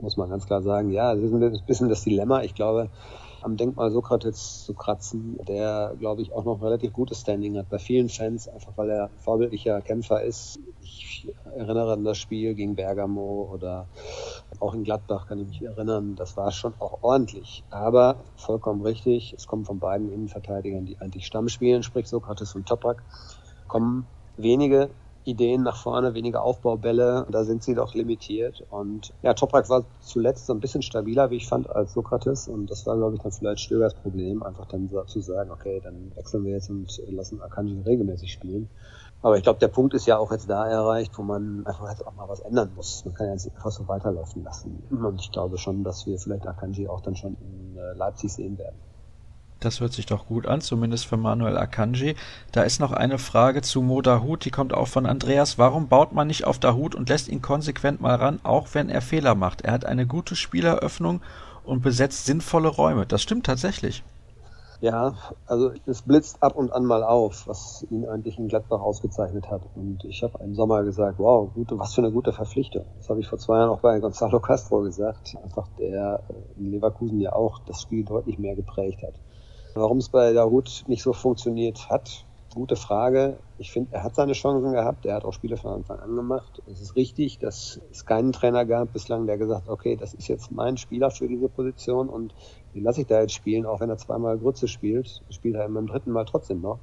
[0.00, 0.90] muss man ganz klar sagen.
[0.90, 2.42] Ja, das ist ein bisschen das Dilemma.
[2.42, 2.90] Ich glaube,
[3.44, 7.78] am Denkmal Sokrates zu kratzen, der, glaube ich, auch noch relativ gutes Standing hat bei
[7.78, 10.58] vielen Fans, einfach weil er vorbildlicher Kämpfer ist.
[10.80, 13.88] Ich erinnere an das Spiel gegen Bergamo oder
[14.60, 16.16] auch in Gladbach kann ich mich erinnern.
[16.16, 17.64] Das war schon auch ordentlich.
[17.70, 22.66] Aber vollkommen richtig, es kommen von beiden Innenverteidigern, die eigentlich Stamm spielen, sprich Sokrates und
[22.66, 23.02] Toprak,
[23.66, 24.90] kommen wenige
[25.24, 27.26] Ideen nach vorne, weniger Aufbaubälle.
[27.30, 28.64] Da sind sie doch limitiert.
[28.70, 32.48] Und ja, Toprak war zuletzt so ein bisschen stabiler, wie ich fand, als Sokrates.
[32.48, 36.12] Und das war, glaube ich, dann vielleicht Stögers Problem, einfach dann zu sagen, okay, dann
[36.16, 38.68] wechseln wir jetzt und lassen Akanji regelmäßig spielen.
[39.22, 42.04] Aber ich glaube, der Punkt ist ja auch jetzt da erreicht, wo man einfach jetzt
[42.04, 43.04] auch mal was ändern muss.
[43.04, 44.82] Man kann ja jetzt einfach so weiterlaufen lassen.
[44.90, 48.58] Und ich glaube schon, dass wir vielleicht Akanji auch dann schon in äh, Leipzig sehen
[48.58, 48.76] werden.
[49.62, 52.16] Das hört sich doch gut an, zumindest für Manuel Akanji.
[52.50, 55.56] Da ist noch eine Frage zu Mo Dahut, die kommt auch von Andreas.
[55.56, 59.00] Warum baut man nicht auf Dahut und lässt ihn konsequent mal ran, auch wenn er
[59.02, 59.62] Fehler macht?
[59.62, 61.20] Er hat eine gute Spieleröffnung
[61.64, 63.06] und besetzt sinnvolle Räume.
[63.06, 64.02] Das stimmt tatsächlich.
[64.80, 65.14] Ja,
[65.46, 69.62] also es blitzt ab und an mal auf, was ihn eigentlich in Gladbach ausgezeichnet hat.
[69.76, 72.84] Und ich habe im Sommer gesagt, wow, gute, was für eine gute Verpflichtung.
[72.98, 75.36] Das habe ich vor zwei Jahren auch bei Gonzalo Castro gesagt.
[75.40, 76.20] Einfach der
[76.58, 79.14] in Leverkusen ja auch das Spiel deutlich mehr geprägt hat.
[79.74, 83.38] Warum es bei Dahoud nicht so funktioniert hat, gute Frage.
[83.56, 85.06] Ich finde, er hat seine Chancen gehabt.
[85.06, 86.62] Er hat auch Spiele von Anfang an gemacht.
[86.66, 90.28] Es ist richtig, dass es keinen Trainer gab bislang, der gesagt hat, okay, das ist
[90.28, 92.34] jetzt mein Spieler für diese Position und
[92.74, 95.22] den lasse ich da jetzt spielen, auch wenn er zweimal Grütze spielt.
[95.30, 96.80] Spielt er beim dritten Mal trotzdem noch.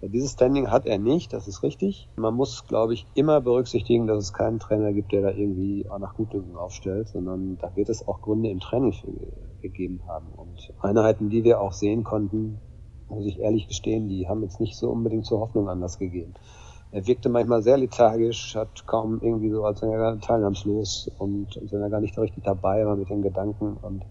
[0.00, 2.08] Dieses Standing hat er nicht, das ist richtig.
[2.16, 5.98] Man muss, glaube ich, immer berücksichtigen, dass es keinen Trainer gibt, der da irgendwie auch
[5.98, 9.08] nach Gutdünken aufstellt, sondern da wird es auch Gründe im Training für
[9.64, 10.26] gegeben haben.
[10.36, 12.60] Und Einheiten, die wir auch sehen konnten,
[13.08, 16.34] muss ich ehrlich gestehen, die haben jetzt nicht so unbedingt zur Hoffnung anders gegeben.
[16.92, 21.72] Er wirkte manchmal sehr lethargisch, hat kaum irgendwie so, als wäre er teilnahmslos und als
[21.72, 24.04] wenn er gar nicht richtig dabei war mit den Gedanken und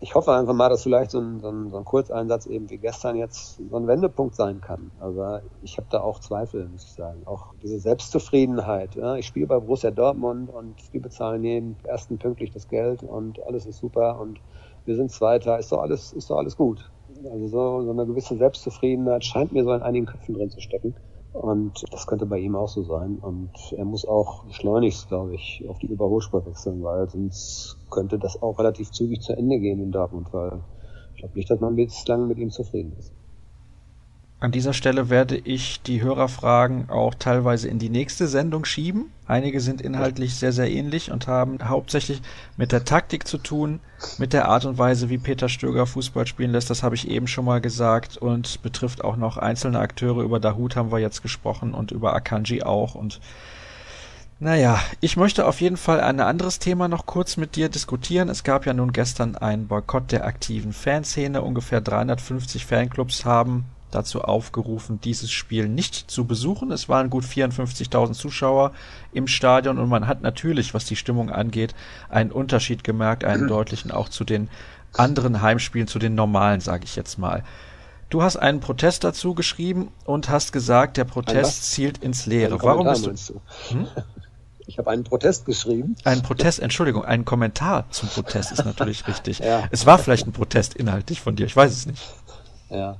[0.00, 2.78] ich hoffe einfach mal, dass vielleicht so ein, so ein, so ein Kurzeinsatz eben wie
[2.78, 4.92] gestern jetzt so ein Wendepunkt sein kann.
[5.00, 7.22] Aber ich habe da auch Zweifel, muss ich sagen.
[7.24, 8.94] Auch diese Selbstzufriedenheit.
[8.94, 9.16] Ja?
[9.16, 13.66] Ich spiele bei Borussia Dortmund und die bezahlen jeden ersten pünktlich das Geld und alles
[13.66, 14.38] ist super und
[14.88, 16.90] wir sind Zweiter, ist doch alles, ist doch alles gut.
[17.30, 20.94] Also so, so eine gewisse Selbstzufriedenheit scheint mir so in einigen Köpfen drin zu stecken.
[21.32, 23.18] Und das könnte bei ihm auch so sein.
[23.20, 28.40] Und er muss auch schleunigst, glaube ich, auf die Überholspur wechseln, weil sonst könnte das
[28.40, 30.60] auch relativ zügig zu Ende gehen in Dortmund, weil
[31.14, 33.12] ich glaube nicht, dass man bislang mit ihm zufrieden ist.
[34.40, 39.10] An dieser Stelle werde ich die Hörerfragen auch teilweise in die nächste Sendung schieben.
[39.26, 42.22] Einige sind inhaltlich sehr, sehr ähnlich und haben hauptsächlich
[42.56, 43.80] mit der Taktik zu tun,
[44.18, 46.70] mit der Art und Weise, wie Peter Stöger Fußball spielen lässt.
[46.70, 50.22] Das habe ich eben schon mal gesagt und betrifft auch noch einzelne Akteure.
[50.22, 53.20] Über Dahut haben wir jetzt gesprochen und über Akanji auch und
[54.40, 58.28] naja, ich möchte auf jeden Fall ein anderes Thema noch kurz mit dir diskutieren.
[58.28, 61.42] Es gab ja nun gestern einen Boykott der aktiven Fanszene.
[61.42, 66.70] Ungefähr 350 Fanclubs haben dazu aufgerufen, dieses Spiel nicht zu besuchen.
[66.70, 68.72] Es waren gut 54.000 Zuschauer
[69.12, 71.74] im Stadion und man hat natürlich, was die Stimmung angeht,
[72.08, 74.48] einen Unterschied gemerkt, einen deutlichen auch zu den
[74.94, 77.44] anderen Heimspielen, zu den normalen, sage ich jetzt mal.
[78.10, 82.58] Du hast einen Protest dazu geschrieben und hast gesagt, der Protest zielt ins Leere.
[82.62, 83.34] Warum bist du?
[83.34, 83.40] du?
[83.74, 83.88] Hm?
[84.66, 85.96] Ich habe einen Protest geschrieben.
[86.04, 89.38] Ein Protest, Entschuldigung, ein Kommentar zum Protest ist natürlich richtig.
[89.38, 89.64] ja.
[89.70, 92.02] Es war vielleicht ein Protest inhaltlich von dir, ich weiß es nicht.
[92.70, 92.96] Ja.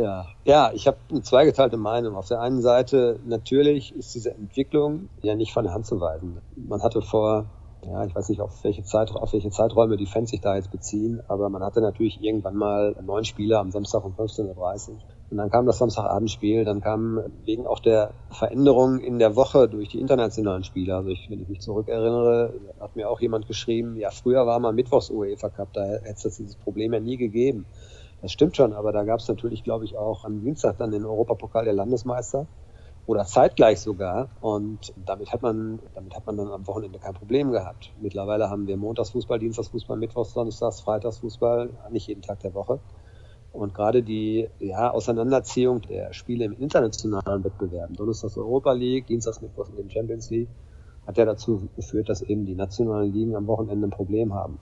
[0.00, 2.16] Ja, ja ich habe eine zweigeteilte Meinung.
[2.16, 6.40] Auf der einen Seite, natürlich ist diese Entwicklung ja nicht von der Hand zu weisen.
[6.56, 7.44] Man hatte vor,
[7.84, 10.70] ja, ich weiß nicht, auf welche, Zeit, auf welche Zeiträume die Fans sich da jetzt
[10.70, 14.98] beziehen, aber man hatte natürlich irgendwann mal neun Spiele am Samstag um 15.30 Uhr.
[15.30, 19.90] Und dann kam das Samstagabendspiel, dann kam wegen auch der Veränderung in der Woche durch
[19.90, 24.10] die internationalen Spiele, also ich, wenn ich mich zurückerinnere, hat mir auch jemand geschrieben, ja,
[24.10, 27.66] früher war mal Mittwochs UEFA Cup, da hätte es dieses Problem ja nie gegeben.
[28.22, 31.06] Das stimmt schon, aber da gab es natürlich, glaube ich, auch am Dienstag dann den
[31.06, 32.46] Europapokal der Landesmeister
[33.06, 34.28] oder zeitgleich sogar.
[34.40, 37.92] Und damit hat man, damit hat man dann am Wochenende kein Problem gehabt.
[38.00, 42.80] Mittlerweile haben wir Montagsfußball, Dienstagsfußball, Mittwochs, Donnerstags, Freitagsfußball, nicht jeden Tag der Woche.
[43.52, 49.70] Und gerade die ja, Auseinanderziehung der Spiele im internationalen Wettbewerb, Donnerstags Europa League, Dienstags, Mittwochs
[49.70, 50.48] in den Champions League,
[51.06, 54.58] hat ja dazu geführt, dass eben die nationalen Ligen am Wochenende ein Problem haben.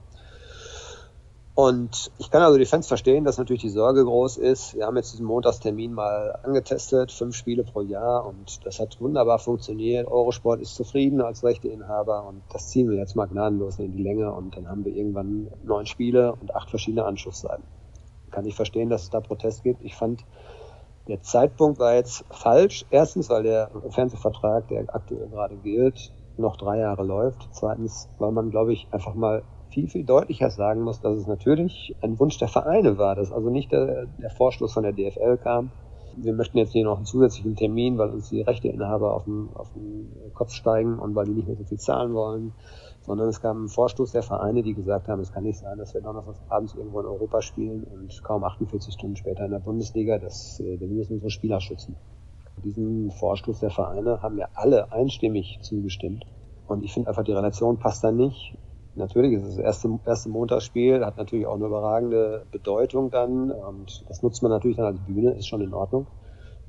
[1.59, 4.75] Und ich kann also die Fans verstehen, dass natürlich die Sorge groß ist.
[4.77, 9.39] Wir haben jetzt diesen Montagstermin mal angetestet, fünf Spiele pro Jahr und das hat wunderbar
[9.39, 10.07] funktioniert.
[10.07, 14.31] Eurosport ist zufrieden als Rechteinhaber und das ziehen wir jetzt mal gnadenlos in die Länge
[14.31, 17.65] und dann haben wir irgendwann neun Spiele und acht verschiedene Anschlussseiten.
[18.31, 19.83] Kann ich verstehen, dass es da Protest gibt.
[19.83, 20.23] Ich fand,
[21.09, 22.85] der Zeitpunkt war jetzt falsch.
[22.89, 27.49] Erstens, weil der Fernsehvertrag, der aktuell gerade gilt, noch drei Jahre läuft.
[27.51, 31.95] Zweitens, weil man, glaube ich, einfach mal viel, viel deutlicher sagen muss, dass es natürlich
[32.01, 35.71] ein Wunsch der Vereine war, dass also nicht der, der Vorschluss von der DFL kam.
[36.15, 39.71] Wir möchten jetzt hier noch einen zusätzlichen Termin, weil uns die Rechteinhaber auf den, auf
[39.73, 42.53] den Kopf steigen und weil die nicht mehr so viel zahlen wollen,
[43.01, 45.93] sondern es kam ein Vorstoß der Vereine, die gesagt haben, es kann nicht sein, dass
[45.93, 50.17] wir donnerstags abends irgendwo in Europa spielen und kaum 48 Stunden später in der Bundesliga,
[50.17, 51.95] das, äh, wir müssen unsere Spieler schützen.
[52.63, 56.25] Diesen Vorstoß der Vereine haben ja alle einstimmig zugestimmt.
[56.67, 58.57] Und ich finde einfach, die Relation passt da nicht
[58.99, 64.05] natürlich ist es das erste, erste Montagsspiel, hat natürlich auch eine überragende Bedeutung dann und
[64.07, 66.07] das nutzt man natürlich dann als Bühne, ist schon in Ordnung.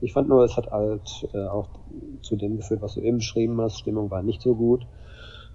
[0.01, 1.69] Ich fand nur, es hat halt äh, auch
[2.23, 3.81] zu dem geführt, was du eben beschrieben hast.
[3.81, 4.87] Stimmung war nicht so gut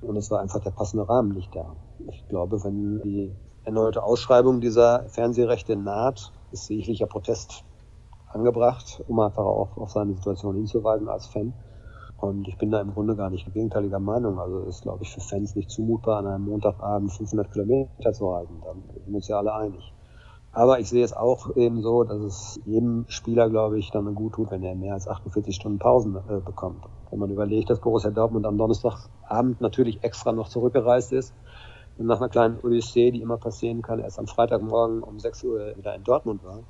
[0.01, 1.75] und es war einfach der passende Rahmen nicht da.
[2.11, 3.31] Ich glaube, wenn die
[3.63, 7.63] erneute Ausschreibung dieser Fernsehrechte naht, ist sicherlicher Protest
[8.27, 11.53] angebracht, um einfach auch auf seine Situation hinzuweisen als Fan.
[12.17, 14.39] Und ich bin da im Grunde gar nicht gegenteiliger Meinung.
[14.39, 18.61] Also ist, glaube ich, für Fans nicht zumutbar, an einem Montagabend 500 Kilometer zu reisen.
[18.63, 19.93] Da sind wir uns ja alle einig.
[20.51, 24.35] Aber ich sehe es auch eben so, dass es jedem Spieler, glaube ich, dann gut
[24.35, 26.85] tut, wenn er mehr als 48 Stunden Pausen äh, bekommt.
[27.09, 31.33] Wenn man überlegt, dass Borussia Dortmund am Donnerstagabend natürlich extra noch zurückgereist ist
[31.97, 35.75] und nach einer kleinen Odyssee, die immer passieren kann, erst am Freitagmorgen um 6 Uhr
[35.75, 36.63] wieder in Dortmund war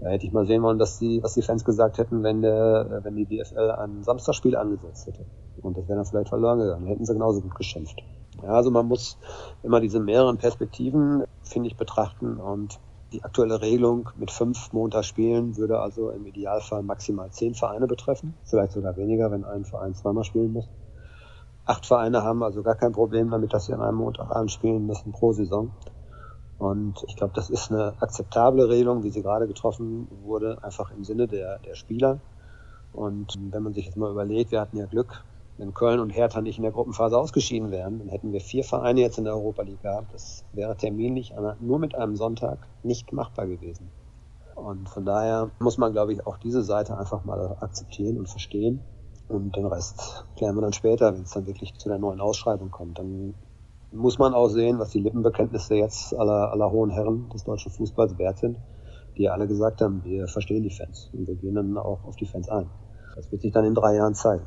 [0.00, 3.00] da hätte ich mal sehen wollen, dass die, was die Fans gesagt hätten, wenn der,
[3.02, 5.26] wenn die DFL ein Samstagspiel angesetzt hätte.
[5.60, 6.86] Und das wäre dann vielleicht verloren gegangen.
[6.86, 8.02] Hätten sie genauso gut geschimpft.
[8.42, 9.18] Ja, also man muss
[9.62, 12.80] immer diese mehreren Perspektiven, finde ich, betrachten und
[13.12, 18.72] die aktuelle Regelung mit fünf Montagsspielen würde also im Idealfall maximal zehn Vereine betreffen, vielleicht
[18.72, 20.68] sogar weniger, wenn ein Verein zweimal spielen muss.
[21.64, 25.12] Acht Vereine haben also gar kein Problem damit, dass sie an einem Montagabend spielen müssen
[25.12, 25.72] pro Saison.
[26.60, 31.04] Und ich glaube, das ist eine akzeptable Regelung, wie sie gerade getroffen wurde, einfach im
[31.04, 32.20] Sinne der, der Spieler.
[32.92, 35.24] Und wenn man sich jetzt mal überlegt, wir hatten ja Glück,
[35.56, 39.00] wenn Köln und Hertha nicht in der Gruppenphase ausgeschieden wären, dann hätten wir vier Vereine
[39.00, 40.12] jetzt in der Europa League gehabt.
[40.12, 43.90] Das wäre terminlich nur mit einem Sonntag nicht machbar gewesen.
[44.54, 48.80] Und von daher muss man, glaube ich, auch diese Seite einfach mal akzeptieren und verstehen.
[49.28, 52.70] Und den Rest klären wir dann später, wenn es dann wirklich zu der neuen Ausschreibung
[52.70, 52.98] kommt.
[52.98, 53.34] Dann
[53.92, 58.18] muss man auch sehen, was die Lippenbekenntnisse jetzt aller, aller hohen Herren des deutschen Fußballs
[58.18, 58.58] wert sind,
[59.16, 62.26] die alle gesagt haben, wir verstehen die Fans und wir gehen dann auch auf die
[62.26, 62.70] Fans ein.
[63.16, 64.46] Das wird sich dann in drei Jahren zeigen.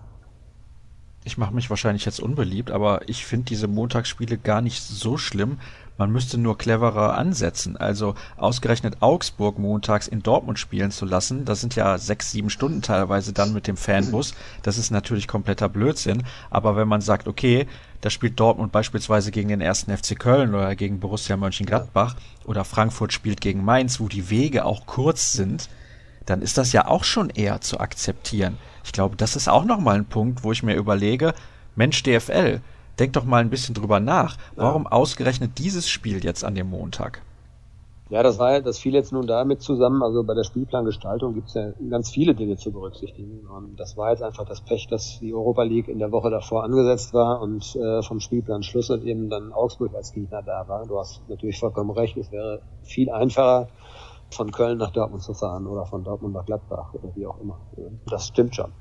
[1.25, 5.57] Ich mache mich wahrscheinlich jetzt unbeliebt, aber ich finde diese Montagsspiele gar nicht so schlimm.
[5.97, 7.77] Man müsste nur cleverer ansetzen.
[7.77, 12.81] Also ausgerechnet Augsburg montags in Dortmund spielen zu lassen, das sind ja sechs, sieben Stunden
[12.81, 14.33] teilweise dann mit dem Fanbus.
[14.63, 16.23] Das ist natürlich kompletter Blödsinn.
[16.49, 17.67] Aber wenn man sagt, okay,
[18.01, 23.13] da spielt Dortmund beispielsweise gegen den ersten FC Köln oder gegen Borussia Mönchengladbach oder Frankfurt
[23.13, 25.69] spielt gegen Mainz, wo die Wege auch kurz sind,
[26.25, 28.57] dann ist das ja auch schon eher zu akzeptieren.
[28.83, 31.33] Ich glaube, das ist auch nochmal ein Punkt, wo ich mir überlege,
[31.75, 32.61] Mensch DFL,
[32.99, 34.37] denk doch mal ein bisschen drüber nach.
[34.55, 34.91] Warum ja.
[34.91, 37.21] ausgerechnet dieses Spiel jetzt an dem Montag?
[38.09, 40.03] Ja, das war das fiel jetzt nun damit zusammen.
[40.03, 43.47] Also bei der Spielplangestaltung gibt es ja ganz viele Dinge zu berücksichtigen.
[43.47, 46.63] Und das war jetzt einfach das Pech, dass die Europa League in der Woche davor
[46.63, 50.85] angesetzt war und äh, vom Spielplan Schluss und eben dann Augsburg als Gegner da war.
[50.85, 52.15] Du hast natürlich vollkommen recht.
[52.17, 53.69] Es wäre viel einfacher,
[54.33, 57.59] von Köln nach Dortmund zu fahren oder von Dortmund nach Gladbach oder wie auch immer.
[58.09, 58.73] Das stimmt schon.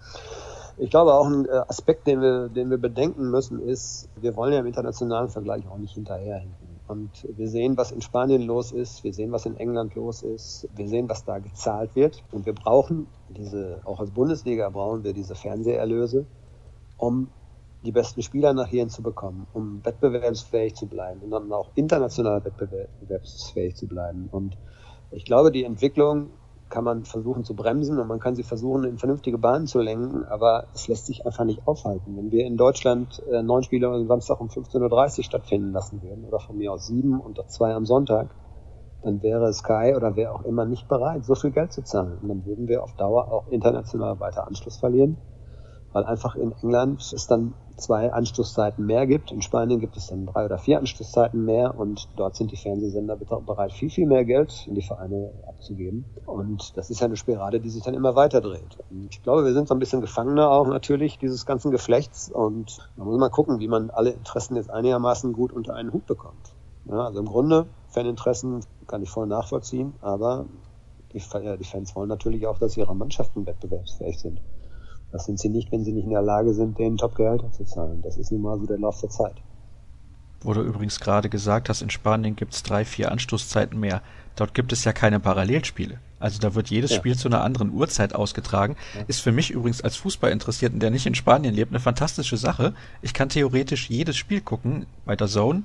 [0.79, 4.53] Ich glaube auch ein äh, Aspekt, den wir, den wir bedenken müssen, ist, wir wollen
[4.53, 6.81] ja im internationalen Vergleich auch nicht hinterherhinken.
[6.89, 10.69] Und wir sehen, was in Spanien los ist, wir sehen, was in England los ist,
[10.75, 12.23] wir sehen, was da gezahlt wird.
[12.33, 16.27] Und wir brauchen diese, auch als Bundesliga brauchen wir diese Fernseherlöse,
[16.97, 17.29] um
[17.85, 22.45] die besten Spieler nach hierhin zu bekommen, um wettbewerbsfähig zu bleiben und dann auch international
[22.45, 24.29] wettbewerbsfähig zu bleiben.
[24.31, 24.57] Und
[25.13, 26.31] ich glaube, die Entwicklung
[26.69, 30.25] kann man versuchen zu bremsen und man kann sie versuchen, in vernünftige Bahnen zu lenken,
[30.25, 32.17] aber es lässt sich einfach nicht aufhalten.
[32.17, 36.25] Wenn wir in Deutschland äh, neun Spiele am Samstag um 15.30 Uhr stattfinden lassen würden,
[36.25, 38.35] oder von mir aus sieben und zwei am Sonntag,
[39.03, 42.19] dann wäre Sky oder wer auch immer nicht bereit, so viel Geld zu zahlen.
[42.23, 45.19] Und dann würden wir auf Dauer auch international weiter Anschluss verlieren
[45.93, 49.33] weil einfach in England es dann zwei Anschlusszeiten mehr gibt.
[49.33, 53.17] In Spanien gibt es dann drei oder vier Anschlusszeiten mehr und dort sind die Fernsehsender
[53.17, 56.05] bereit, viel, viel mehr Geld in die Vereine abzugeben.
[56.27, 58.79] Und das ist ja eine Spirale, die sich dann immer weiter dreht.
[58.91, 62.79] Und ich glaube, wir sind so ein bisschen Gefangener auch natürlich dieses ganzen Geflechts und
[62.97, 66.55] man muss mal gucken, wie man alle Interessen jetzt einigermaßen gut unter einen Hut bekommt.
[66.85, 70.47] Ja, also im Grunde, Faninteressen kann ich voll nachvollziehen, aber
[71.13, 71.23] die,
[71.59, 74.41] die Fans wollen natürlich auch, dass ihre Mannschaften wettbewerbsfähig sind.
[75.13, 78.01] Das sind sie nicht, wenn sie nicht in der Lage sind, den Top-Gehälter zu zahlen.
[78.03, 79.35] Das ist nun mal so der Lauf der Zeit.
[80.41, 84.03] Wo du übrigens gerade gesagt hast, in Spanien gibt es drei, vier Anstoßzeiten mehr.
[84.35, 85.99] Dort gibt es ja keine Parallelspiele.
[86.19, 86.97] Also da wird jedes ja.
[86.97, 88.77] Spiel zu einer anderen Uhrzeit ausgetragen.
[88.97, 89.03] Ja.
[89.07, 92.75] Ist für mich übrigens als Fußballinteressierten, der nicht in Spanien lebt, eine fantastische Sache.
[93.03, 94.87] Ich kann theoretisch jedes Spiel gucken.
[95.05, 95.65] Bei der Zone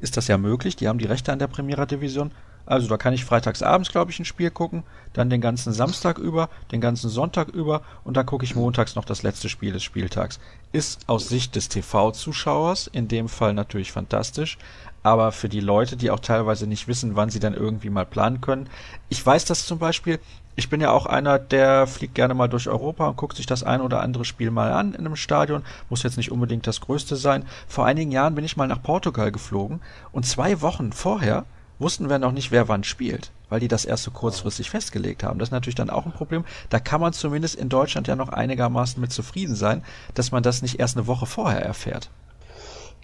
[0.00, 0.76] ist das ja möglich.
[0.76, 2.32] Die haben die Rechte an der Primera Division.
[2.68, 4.82] Also da kann ich freitags abends, glaube ich, ein Spiel gucken,
[5.14, 9.06] dann den ganzen Samstag über, den ganzen Sonntag über und dann gucke ich montags noch
[9.06, 10.38] das letzte Spiel des Spieltags.
[10.70, 14.58] Ist aus Sicht des TV-Zuschauers in dem Fall natürlich fantastisch,
[15.02, 18.42] aber für die Leute, die auch teilweise nicht wissen, wann sie dann irgendwie mal planen
[18.42, 18.68] können.
[19.08, 20.18] Ich weiß das zum Beispiel,
[20.54, 23.62] ich bin ja auch einer, der fliegt gerne mal durch Europa und guckt sich das
[23.62, 25.62] ein oder andere Spiel mal an in einem Stadion.
[25.88, 27.46] Muss jetzt nicht unbedingt das größte sein.
[27.66, 29.80] Vor einigen Jahren bin ich mal nach Portugal geflogen
[30.12, 31.46] und zwei Wochen vorher
[31.78, 35.38] wussten wir noch nicht, wer wann spielt, weil die das erst so kurzfristig festgelegt haben.
[35.38, 36.44] Das ist natürlich dann auch ein Problem.
[36.70, 39.82] Da kann man zumindest in Deutschland ja noch einigermaßen mit zufrieden sein,
[40.14, 42.10] dass man das nicht erst eine Woche vorher erfährt.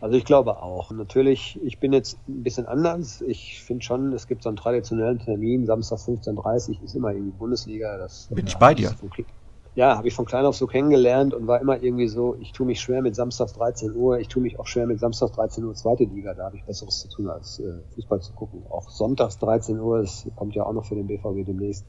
[0.01, 0.91] Also ich glaube auch.
[0.91, 3.23] Natürlich, ich bin jetzt ein bisschen anders.
[3.23, 7.31] Ich finde schon, es gibt so einen traditionellen Termin, Samstag 15.30 Uhr ist immer irgendwie
[7.31, 7.97] Bundesliga.
[7.97, 8.95] Das bin ich bei dir
[9.75, 12.67] ja, habe ich von klein auf so kennengelernt und war immer irgendwie so, ich tue
[12.67, 15.75] mich schwer mit Samstags 13 Uhr, ich tue mich auch schwer mit Samstags 13 Uhr
[15.75, 18.63] zweite Liga, da habe ich Besseres zu tun, als äh, Fußball zu gucken.
[18.71, 21.85] Auch Sonntags 13 Uhr, das kommt ja auch noch für den BVB demnächst,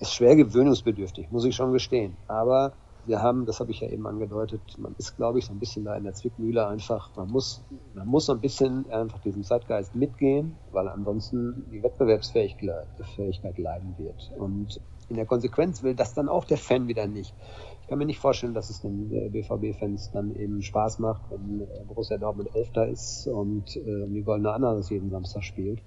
[0.00, 2.16] ist schwer gewöhnungsbedürftig, muss ich schon gestehen.
[2.28, 2.74] Aber
[3.06, 5.84] wir haben, das habe ich ja eben angedeutet, man ist, glaube ich, so ein bisschen
[5.84, 7.62] da in der Zwickmühle einfach, man muss,
[7.94, 14.32] man muss so ein bisschen einfach diesem Zeitgeist mitgehen, weil ansonsten die Wettbewerbsfähigkeit leiden wird.
[14.38, 17.34] Und in der Konsequenz will das dann auch der Fan wieder nicht.
[17.82, 21.60] Ich kann mir nicht vorstellen, dass es den äh, BVB-Fans dann eben Spaß macht, wenn
[21.60, 25.82] äh, Borussia Dortmund Elfter ist und äh, die Goldene Ananas jeden Samstag spielt.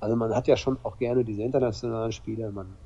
[0.00, 2.76] Also man hat ja schon auch gerne diese internationalen Spiele, man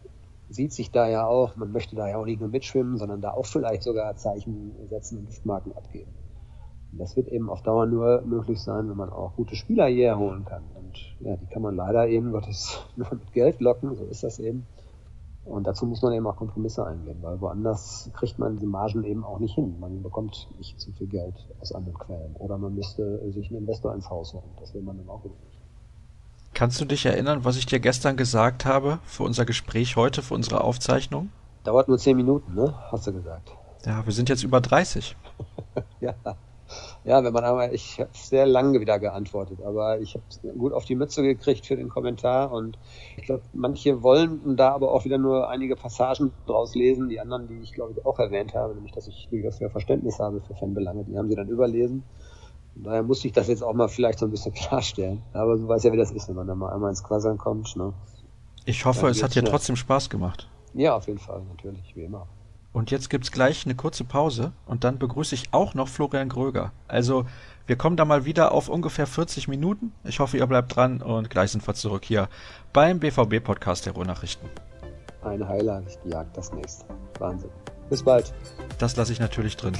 [0.48, 3.32] sieht sich da ja auch, man möchte da ja auch nicht nur mitschwimmen, sondern da
[3.32, 6.12] auch vielleicht sogar Zeichen setzen und Duftmarken abgeben.
[6.92, 10.18] Und das wird eben auf Dauer nur möglich sein, wenn man auch gute Spieler hierher
[10.18, 10.62] holen kann.
[10.76, 14.38] Und ja, die kann man leider eben Gottes nur mit Geld locken, so ist das
[14.38, 14.66] eben.
[15.44, 19.24] Und dazu muss man eben auch Kompromisse eingehen, weil woanders kriegt man diese Margen eben
[19.24, 19.78] auch nicht hin.
[19.78, 22.34] Man bekommt nicht zu viel Geld aus anderen Quellen.
[22.36, 24.48] Oder man müsste sich einen Investor ins Haus holen.
[24.58, 25.34] Das will man dann auch nicht.
[26.54, 30.34] Kannst du dich erinnern, was ich dir gestern gesagt habe für unser Gespräch heute, für
[30.34, 31.30] unsere Aufzeichnung?
[31.64, 32.72] Dauert nur zehn Minuten, ne?
[32.92, 33.50] Hast du gesagt.
[33.84, 35.16] Ja, wir sind jetzt über 30.
[36.00, 36.14] ja.
[37.04, 40.24] Ja, wenn man einmal, ich habe sehr lange wieder geantwortet, aber ich habe
[40.56, 42.78] gut auf die Mütze gekriegt für den Kommentar und
[43.16, 47.48] ich glaube, manche wollen da aber auch wieder nur einige Passagen draus lesen, die anderen,
[47.48, 50.54] die ich glaube ich auch erwähnt habe, nämlich dass ich durchaus mehr Verständnis habe für
[50.54, 52.04] Fanbelange, die haben sie dann überlesen.
[52.76, 55.22] Daher muss ich das jetzt auch mal vielleicht so ein bisschen klarstellen.
[55.32, 57.76] Aber du weißt ja, wie das ist, wenn man da mal einmal ins Quassern kommt.
[57.76, 57.92] Ne?
[58.64, 60.48] Ich hoffe, es hat dir trotzdem Spaß gemacht.
[60.72, 62.26] Ja, auf jeden Fall, natürlich, wie immer.
[62.72, 66.72] Und jetzt gibt's gleich eine kurze Pause und dann begrüße ich auch noch Florian Gröger.
[66.88, 67.24] Also
[67.66, 69.92] wir kommen da mal wieder auf ungefähr 40 Minuten.
[70.02, 72.28] Ich hoffe, ihr bleibt dran und gleich sind wir zurück hier
[72.72, 74.48] beim BVB-Podcast der Ruhrnachrichten.
[75.22, 76.84] Eine Highlight-Jagd, das nächste.
[77.20, 77.50] Wahnsinn.
[77.88, 78.34] Bis bald.
[78.78, 79.74] Das lasse ich natürlich drin.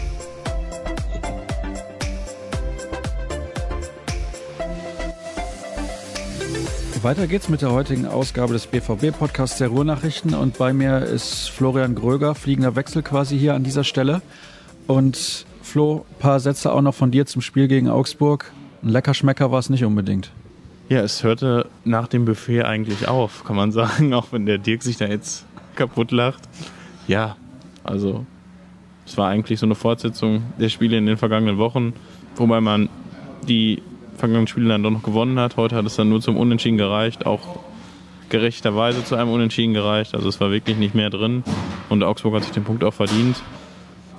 [7.04, 11.94] Weiter geht's mit der heutigen Ausgabe des BVB-Podcasts der Ruhrnachrichten und bei mir ist Florian
[11.94, 14.22] Gröger, fliegender Wechsel quasi hier an dieser Stelle.
[14.86, 18.50] Und Flo, paar Sätze auch noch von dir zum Spiel gegen Augsburg.
[18.82, 20.30] Ein Leckerschmecker war es nicht unbedingt.
[20.88, 24.82] Ja, es hörte nach dem Buffet eigentlich auf, kann man sagen, auch wenn der Dirk
[24.82, 26.40] sich da jetzt kaputt lacht.
[27.06, 27.36] Ja,
[27.84, 28.24] also
[29.04, 31.92] es war eigentlich so eine Fortsetzung der Spiele in den vergangenen Wochen,
[32.36, 32.88] wobei man
[33.46, 33.82] die
[34.16, 35.56] vergangenen Spiele dann doch noch gewonnen hat.
[35.56, 37.60] Heute hat es dann nur zum Unentschieden gereicht, auch
[38.28, 40.14] gerechterweise zu einem Unentschieden gereicht.
[40.14, 41.44] Also es war wirklich nicht mehr drin
[41.88, 43.42] und Augsburg hat sich den Punkt auch verdient.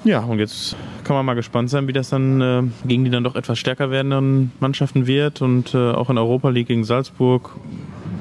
[0.03, 3.23] Ja, und jetzt kann man mal gespannt sein, wie das dann äh, gegen die dann
[3.23, 7.55] doch etwas stärker werdenden Mannschaften wird und äh, auch in Europa League gegen Salzburg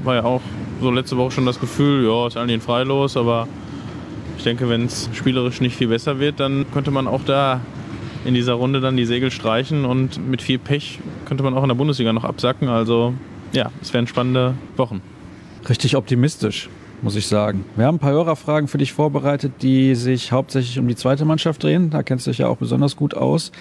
[0.02, 0.40] war ja auch
[0.80, 3.48] so letzte Woche schon das Gefühl, ja, ist eigentlich freilos, aber
[4.38, 7.60] ich denke, wenn es spielerisch nicht viel besser wird, dann könnte man auch da
[8.24, 11.68] in dieser Runde dann die Segel streichen und mit viel Pech könnte man auch in
[11.68, 12.68] der Bundesliga noch absacken.
[12.68, 13.14] Also
[13.52, 15.00] ja, es werden spannende Wochen.
[15.68, 16.68] Richtig optimistisch,
[17.02, 17.64] muss ich sagen.
[17.76, 21.62] Wir haben ein paar Hörerfragen für dich vorbereitet, die sich hauptsächlich um die zweite Mannschaft
[21.62, 21.90] drehen.
[21.90, 23.52] Da kennst du dich ja auch besonders gut aus.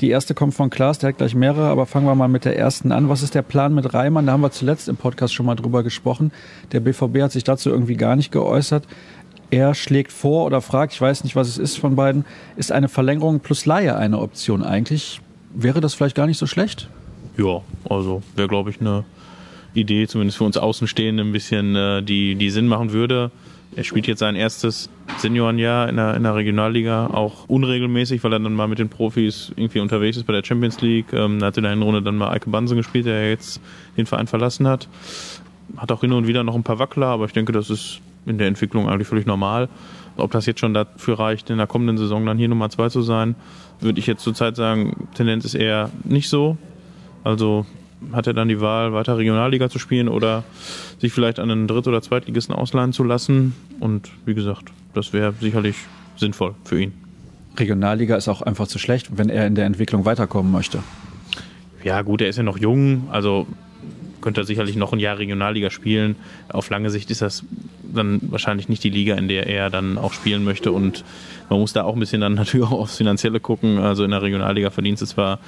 [0.00, 2.58] Die erste kommt von Klaas, der hat gleich mehrere, aber fangen wir mal mit der
[2.58, 3.08] ersten an.
[3.08, 4.26] Was ist der Plan mit Reimann?
[4.26, 6.30] Da haben wir zuletzt im Podcast schon mal drüber gesprochen.
[6.72, 8.86] Der BVB hat sich dazu irgendwie gar nicht geäußert.
[9.50, 12.24] Er schlägt vor oder fragt, ich weiß nicht, was es ist von beiden,
[12.56, 15.20] ist eine Verlängerung plus Laie eine Option eigentlich?
[15.52, 16.88] Wäre das vielleicht gar nicht so schlecht?
[17.36, 19.04] Ja, also wäre, glaube ich, eine
[19.74, 23.30] Idee, zumindest für uns Außenstehende, ein bisschen, äh, die, die Sinn machen würde.
[23.76, 28.40] Er spielt jetzt sein erstes Seniorenjahr in der, in der Regionalliga, auch unregelmäßig, weil er
[28.40, 31.12] dann mal mit den Profis irgendwie unterwegs ist bei der Champions League.
[31.12, 33.60] Ähm, hat in der Hinrunde dann mal Eike Bansen gespielt, der jetzt
[33.96, 34.88] den Verein verlassen hat.
[35.76, 38.38] Hat auch hin und wieder noch ein paar Wackler, aber ich denke, das ist in
[38.38, 39.68] der Entwicklung eigentlich völlig normal.
[40.16, 43.02] Ob das jetzt schon dafür reicht, in der kommenden Saison dann hier Nummer zwei zu
[43.02, 43.34] sein,
[43.80, 46.58] würde ich jetzt zurzeit sagen, Tendenz ist eher nicht so.
[47.24, 47.66] Also
[48.12, 50.44] hat er dann die Wahl, weiter Regionalliga zu spielen oder
[50.98, 53.54] sich vielleicht an einen Dritt- oder Zweitligisten ausleihen zu lassen.
[53.78, 55.76] Und wie gesagt, das wäre sicherlich
[56.16, 56.92] sinnvoll für ihn.
[57.58, 60.82] Regionalliga ist auch einfach zu schlecht, wenn er in der Entwicklung weiterkommen möchte.
[61.82, 63.46] Ja, gut, er ist ja noch jung, also
[64.20, 66.16] könnte er sicherlich noch ein Jahr Regionalliga spielen.
[66.48, 67.44] Auf lange Sicht ist das
[67.82, 70.72] dann wahrscheinlich nicht die Liga, in der er dann auch spielen möchte.
[70.72, 71.04] Und
[71.48, 73.78] man muss da auch ein bisschen dann natürlich auch aufs Finanzielle gucken.
[73.78, 75.38] Also in der Regionalliga verdienst du zwar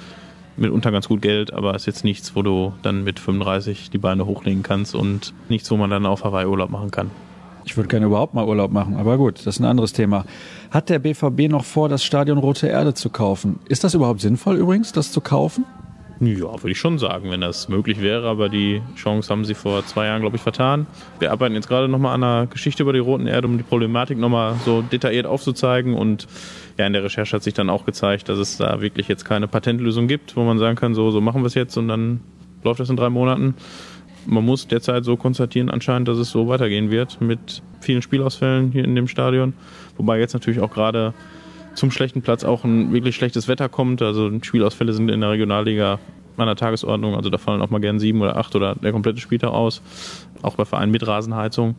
[0.56, 4.26] mitunter ganz gut Geld, aber ist jetzt nichts, wo du dann mit 35 die Beine
[4.26, 7.11] hochlegen kannst und nichts, wo man dann auf Hawaii Urlaub machen kann.
[7.64, 10.24] Ich würde gerne überhaupt mal Urlaub machen, aber gut, das ist ein anderes Thema.
[10.70, 13.61] Hat der BVB noch vor, das Stadion Rote Erde zu kaufen?
[13.68, 15.64] Ist das überhaupt sinnvoll übrigens, das zu kaufen?
[16.24, 19.85] Ja, würde ich schon sagen, wenn das möglich wäre, aber die Chance haben sie vor
[19.85, 20.87] zwei Jahren, glaube ich, vertan.
[21.18, 24.18] Wir arbeiten jetzt gerade nochmal an einer Geschichte über die Roten Erde, um die Problematik
[24.18, 26.28] nochmal so detailliert aufzuzeigen und
[26.78, 29.48] ja, in der Recherche hat sich dann auch gezeigt, dass es da wirklich jetzt keine
[29.48, 32.20] Patentlösung gibt, wo man sagen kann, so, so machen wir es jetzt und dann
[32.62, 33.56] läuft das in drei Monaten.
[34.24, 38.85] Man muss derzeit so konstatieren anscheinend, dass es so weitergehen wird mit vielen Spielausfällen hier
[38.85, 39.54] in dem Stadion.
[39.96, 41.14] Wobei jetzt natürlich auch gerade
[41.74, 44.02] zum schlechten Platz auch ein wirklich schlechtes Wetter kommt.
[44.02, 45.98] Also Spielausfälle sind in der Regionalliga
[46.37, 47.14] an der Tagesordnung.
[47.14, 49.82] Also da fallen auch mal gern sieben oder acht oder der komplette Spieltag aus.
[50.42, 51.76] Auch bei Vereinen mit Rasenheizung.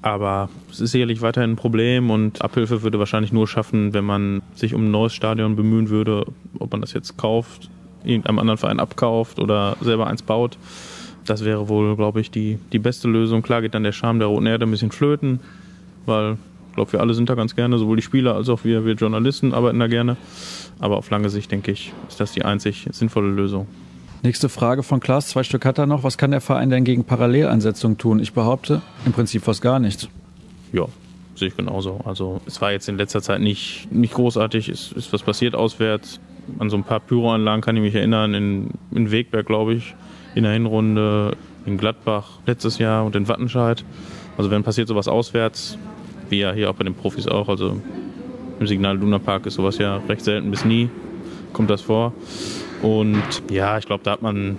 [0.00, 4.42] Aber es ist sicherlich weiterhin ein Problem und Abhilfe würde wahrscheinlich nur schaffen, wenn man
[4.54, 6.24] sich um ein neues Stadion bemühen würde,
[6.58, 7.68] ob man das jetzt kauft,
[8.04, 10.56] irgendeinem anderen Verein abkauft oder selber eins baut.
[11.24, 13.42] Das wäre wohl, glaube ich, die, die beste Lösung.
[13.42, 15.40] Klar geht dann der Charme der Roten Erde ein bisschen flöten,
[16.06, 16.36] weil
[16.72, 18.94] ich glaube, wir alle sind da ganz gerne, sowohl die Spieler als auch wir, wir
[18.94, 20.16] Journalisten arbeiten da gerne.
[20.80, 23.66] Aber auf lange Sicht, denke ich, ist das die einzig sinnvolle Lösung.
[24.22, 26.02] Nächste Frage von Klaas, zwei Stück hat er noch.
[26.02, 28.20] Was kann der Verein denn gegen Parallelansetzungen tun?
[28.20, 30.08] Ich behaupte, im Prinzip fast gar nichts.
[30.72, 30.86] Ja,
[31.34, 32.00] sehe ich genauso.
[32.06, 36.20] Also es war jetzt in letzter Zeit nicht, nicht großartig, es ist was passiert auswärts.
[36.58, 39.94] An so ein paar Pyroanlagen kann ich mich erinnern, in, in Wegberg, glaube ich,
[40.34, 43.84] in der Hinrunde, in Gladbach letztes Jahr und in Wattenscheid.
[44.38, 45.76] Also wenn passiert sowas auswärts,
[46.32, 47.48] wie ja hier auch bei den Profis auch.
[47.48, 47.80] Also
[48.58, 50.90] im Signal Luna Park ist sowas ja recht selten bis nie.
[51.52, 52.12] kommt das vor.
[52.82, 54.58] Und ja, ich glaube, da hat man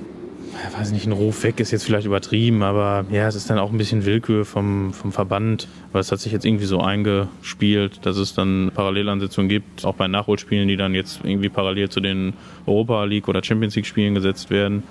[0.78, 3.72] weiß nicht, ein Ruf weg ist jetzt vielleicht übertrieben, aber ja, es ist dann auch
[3.72, 8.18] ein bisschen Willkür vom, vom Verband, weil es hat sich jetzt irgendwie so eingespielt, dass
[8.18, 12.34] es dann Parallelansetzungen gibt, auch bei Nachholspielen, die dann jetzt irgendwie parallel zu den
[12.66, 14.84] Europa League oder Champions League Spielen gesetzt werden.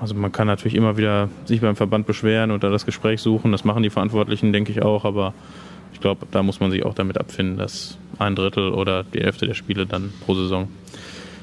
[0.00, 3.64] Also man kann natürlich immer wieder sich beim Verband beschweren oder das Gespräch suchen, das
[3.64, 5.32] machen die Verantwortlichen, denke ich auch, aber
[6.02, 9.54] glaube, da muss man sich auch damit abfinden, dass ein Drittel oder die Hälfte der
[9.54, 10.68] Spiele dann pro Saison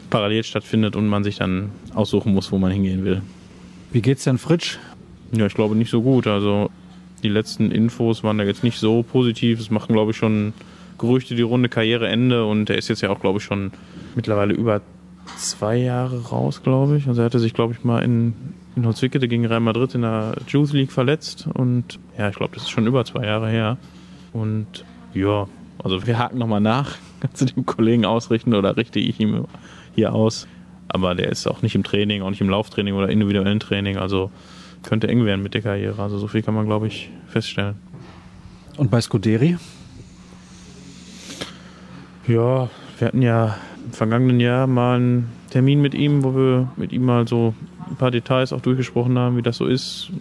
[0.09, 3.21] parallel stattfindet und man sich dann aussuchen muss, wo man hingehen will.
[3.91, 4.77] Wie geht's denn Fritsch?
[5.31, 6.27] Ja, ich glaube nicht so gut.
[6.27, 6.69] Also
[7.23, 9.59] die letzten Infos waren da jetzt nicht so positiv.
[9.59, 10.53] Es machen, glaube ich, schon
[10.97, 13.71] Gerüchte die Runde Karriereende und er ist jetzt ja auch, glaube ich, schon
[14.15, 14.81] mittlerweile über
[15.37, 17.07] zwei Jahre raus, glaube ich.
[17.07, 18.33] Also er hatte sich, glaube ich, mal in,
[18.75, 22.63] in Holzwickede gegen Real Madrid in der Youth League verletzt und ja, ich glaube, das
[22.63, 23.77] ist schon über zwei Jahre her.
[24.33, 25.47] Und ja,
[25.83, 26.95] also wir haken nochmal nach.
[27.19, 29.45] Kannst du dem Kollegen ausrichten oder richte ich ihm
[29.95, 30.47] hier aus?
[30.87, 33.97] Aber der ist auch nicht im Training, auch nicht im Lauftraining oder individuellen Training.
[33.97, 34.31] Also
[34.83, 36.01] könnte eng werden mit der Karriere.
[36.01, 37.75] Also so viel kann man, glaube ich, feststellen.
[38.77, 39.57] Und bei Scuderi?
[42.27, 46.91] Ja, wir hatten ja im vergangenen Jahr mal einen Termin mit ihm, wo wir mit
[46.91, 47.53] ihm mal so
[47.89, 50.11] ein paar Details auch durchgesprochen haben, wie das so ist.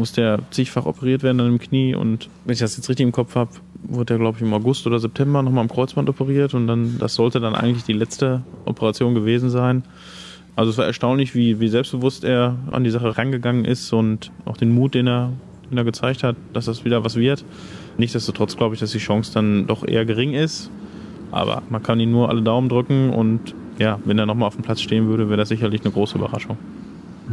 [0.00, 3.12] Musste ja zigfach operiert werden an dem Knie und wenn ich das jetzt richtig im
[3.12, 3.50] Kopf habe,
[3.82, 7.14] wurde er, glaube ich, im August oder September nochmal am Kreuzband operiert und dann, das
[7.14, 9.82] sollte dann eigentlich die letzte Operation gewesen sein.
[10.56, 14.56] Also es war erstaunlich, wie, wie selbstbewusst er an die Sache rangegangen ist und auch
[14.56, 15.34] den Mut, den er,
[15.70, 17.44] den er gezeigt hat, dass das wieder was wird.
[17.98, 20.70] Nichtsdestotrotz glaube ich, dass die Chance dann doch eher gering ist.
[21.30, 24.64] Aber man kann ihm nur alle Daumen drücken und ja, wenn er nochmal auf dem
[24.64, 26.56] Platz stehen würde, wäre das sicherlich eine große Überraschung.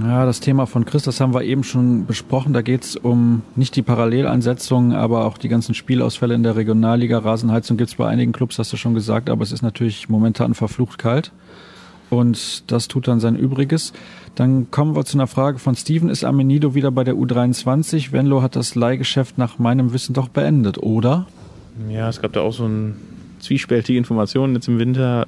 [0.01, 2.53] Ja, das Thema von Chris, das haben wir eben schon besprochen.
[2.53, 7.19] Da geht es um nicht die Paralleleinsetzungen, aber auch die ganzen Spielausfälle in der Regionalliga.
[7.19, 10.53] Rasenheizung gibt es bei einigen Clubs, hast du schon gesagt, aber es ist natürlich momentan
[10.53, 11.31] verflucht kalt.
[12.09, 13.91] Und das tut dann sein Übriges.
[14.35, 16.09] Dann kommen wir zu einer Frage von Steven.
[16.09, 18.11] Ist Amenido wieder bei der U23?
[18.11, 21.25] Venlo hat das Leihgeschäft nach meinem Wissen doch beendet, oder?
[21.89, 22.95] Ja, es gab da auch so ein
[23.39, 25.25] zwiespältige Informationen jetzt im Winter.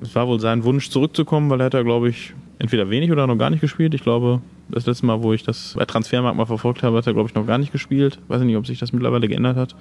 [0.00, 3.26] Es war wohl sein Wunsch zurückzukommen, weil er hat da, glaube ich, entweder wenig oder
[3.26, 3.92] noch gar nicht gespielt.
[3.92, 4.40] Ich glaube,
[4.70, 7.34] das letzte Mal, wo ich das bei Transfermarkt mal verfolgt habe, hat er, glaube ich,
[7.34, 8.18] noch gar nicht gespielt.
[8.28, 9.76] Weiß nicht, ob sich das mittlerweile geändert hat.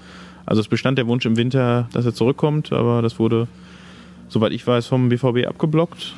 [0.45, 3.47] Also es bestand der Wunsch im Winter, dass er zurückkommt, aber das wurde,
[4.27, 6.13] soweit ich weiß, vom BVB abgeblockt.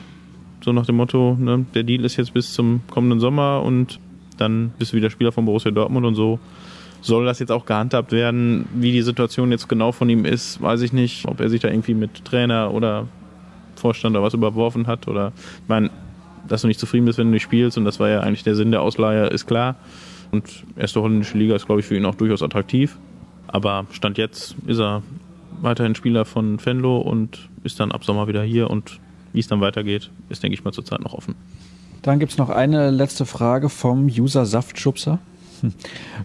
[0.64, 4.00] So nach dem Motto, ne, der Deal ist jetzt bis zum kommenden Sommer und
[4.38, 6.40] dann bist du wieder Spieler von Borussia Dortmund und so
[7.02, 8.68] soll das jetzt auch gehandhabt werden.
[8.74, 11.28] Wie die Situation jetzt genau von ihm ist, weiß ich nicht.
[11.28, 13.08] Ob er sich da irgendwie mit Trainer oder
[13.76, 15.92] Vorstand oder was überworfen hat oder ich meine,
[16.48, 17.78] dass du nicht zufrieden bist, wenn du nicht spielst.
[17.78, 19.76] Und das war ja eigentlich der Sinn der Ausleihe, ist klar.
[20.32, 22.98] Und erste holländische Liga ist, glaube ich, für ihn auch durchaus attraktiv.
[23.48, 25.04] Aber Stand jetzt ist er
[25.62, 28.70] weiterhin Spieler von Fenlo und ist dann ab Sommer wieder hier.
[28.70, 29.00] Und
[29.34, 31.36] wie es dann weitergeht, ist, denke ich mal, zurzeit noch offen.
[32.02, 35.20] Dann gibt es noch eine letzte Frage vom User Saftschubser.
[35.62, 35.74] Hm.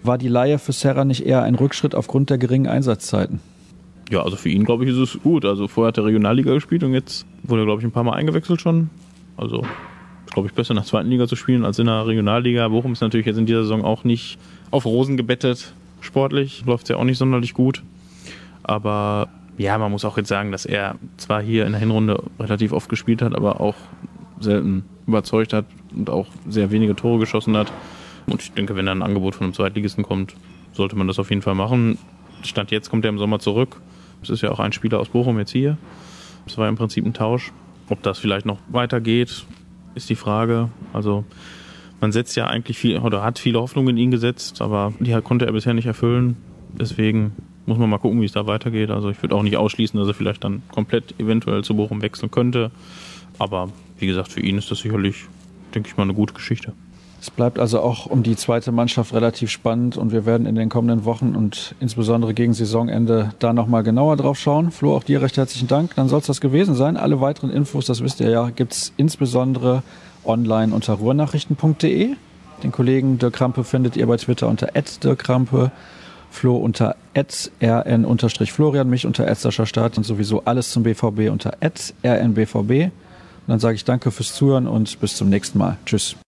[0.02, 3.40] War die Leihe für Serra nicht eher ein Rückschritt aufgrund der geringen Einsatzzeiten?
[4.10, 5.44] Ja, also für ihn, glaube ich, ist es gut.
[5.44, 8.14] Also vorher hat er Regionalliga gespielt und jetzt wurde er, glaube ich, ein paar Mal
[8.14, 8.90] eingewechselt schon.
[9.36, 9.64] Also
[10.40, 12.66] glaube ich, besser in der zweiten Liga zu spielen als in der Regionalliga.
[12.68, 14.38] Bochum ist natürlich jetzt in dieser Saison auch nicht
[14.70, 15.74] auf Rosen gebettet.
[16.00, 17.82] Sportlich läuft es ja auch nicht sonderlich gut.
[18.62, 19.28] Aber
[19.58, 22.88] ja, man muss auch jetzt sagen, dass er zwar hier in der Hinrunde relativ oft
[22.88, 23.74] gespielt hat, aber auch
[24.40, 27.70] selten überzeugt hat und auch sehr wenige Tore geschossen hat.
[28.26, 30.34] Und ich denke, wenn da ein Angebot von einem Zweitligisten kommt,
[30.72, 31.98] sollte man das auf jeden Fall machen.
[32.44, 33.78] Stand jetzt kommt er im Sommer zurück.
[34.22, 35.76] Es ist ja auch ein Spieler aus Bochum jetzt hier.
[36.46, 37.52] Es war im Prinzip ein Tausch.
[37.90, 39.44] Ob das vielleicht noch weitergeht,
[39.94, 40.68] ist die Frage.
[40.92, 41.24] Also
[42.00, 45.46] man setzt ja eigentlich viel oder hat viele Hoffnungen in ihn gesetzt, aber die konnte
[45.46, 46.36] er bisher nicht erfüllen.
[46.72, 47.32] Deswegen
[47.66, 48.90] muss man mal gucken, wie es da weitergeht.
[48.90, 52.30] Also ich würde auch nicht ausschließen, dass er vielleicht dann komplett eventuell zu Bochum wechseln
[52.30, 52.70] könnte.
[53.38, 55.24] Aber wie gesagt, für ihn ist das sicherlich,
[55.74, 56.72] denke ich mal, eine gute Geschichte.
[57.20, 60.70] Es bleibt also auch um die zweite Mannschaft relativ spannend und wir werden in den
[60.70, 64.70] kommenden Wochen und insbesondere gegen Saisonende da nochmal genauer drauf schauen.
[64.70, 65.94] Flo, auch dir recht herzlichen Dank.
[65.96, 66.96] Dann soll es das gewesen sein.
[66.96, 69.82] Alle weiteren Infos, das wisst ihr ja, gibt es insbesondere
[70.24, 72.14] online unter ruhrnachrichten.de.
[72.62, 74.68] Den Kollegen Dirk Krampe findet ihr bei Twitter unter
[75.02, 75.72] Dirk Krampe,
[76.30, 82.84] Flo unter rn-florian, mich unter Start und sowieso alles zum BVB unter rnbvb.
[82.84, 82.92] Und
[83.46, 85.76] dann sage ich danke fürs Zuhören und bis zum nächsten Mal.
[85.84, 86.16] Tschüss.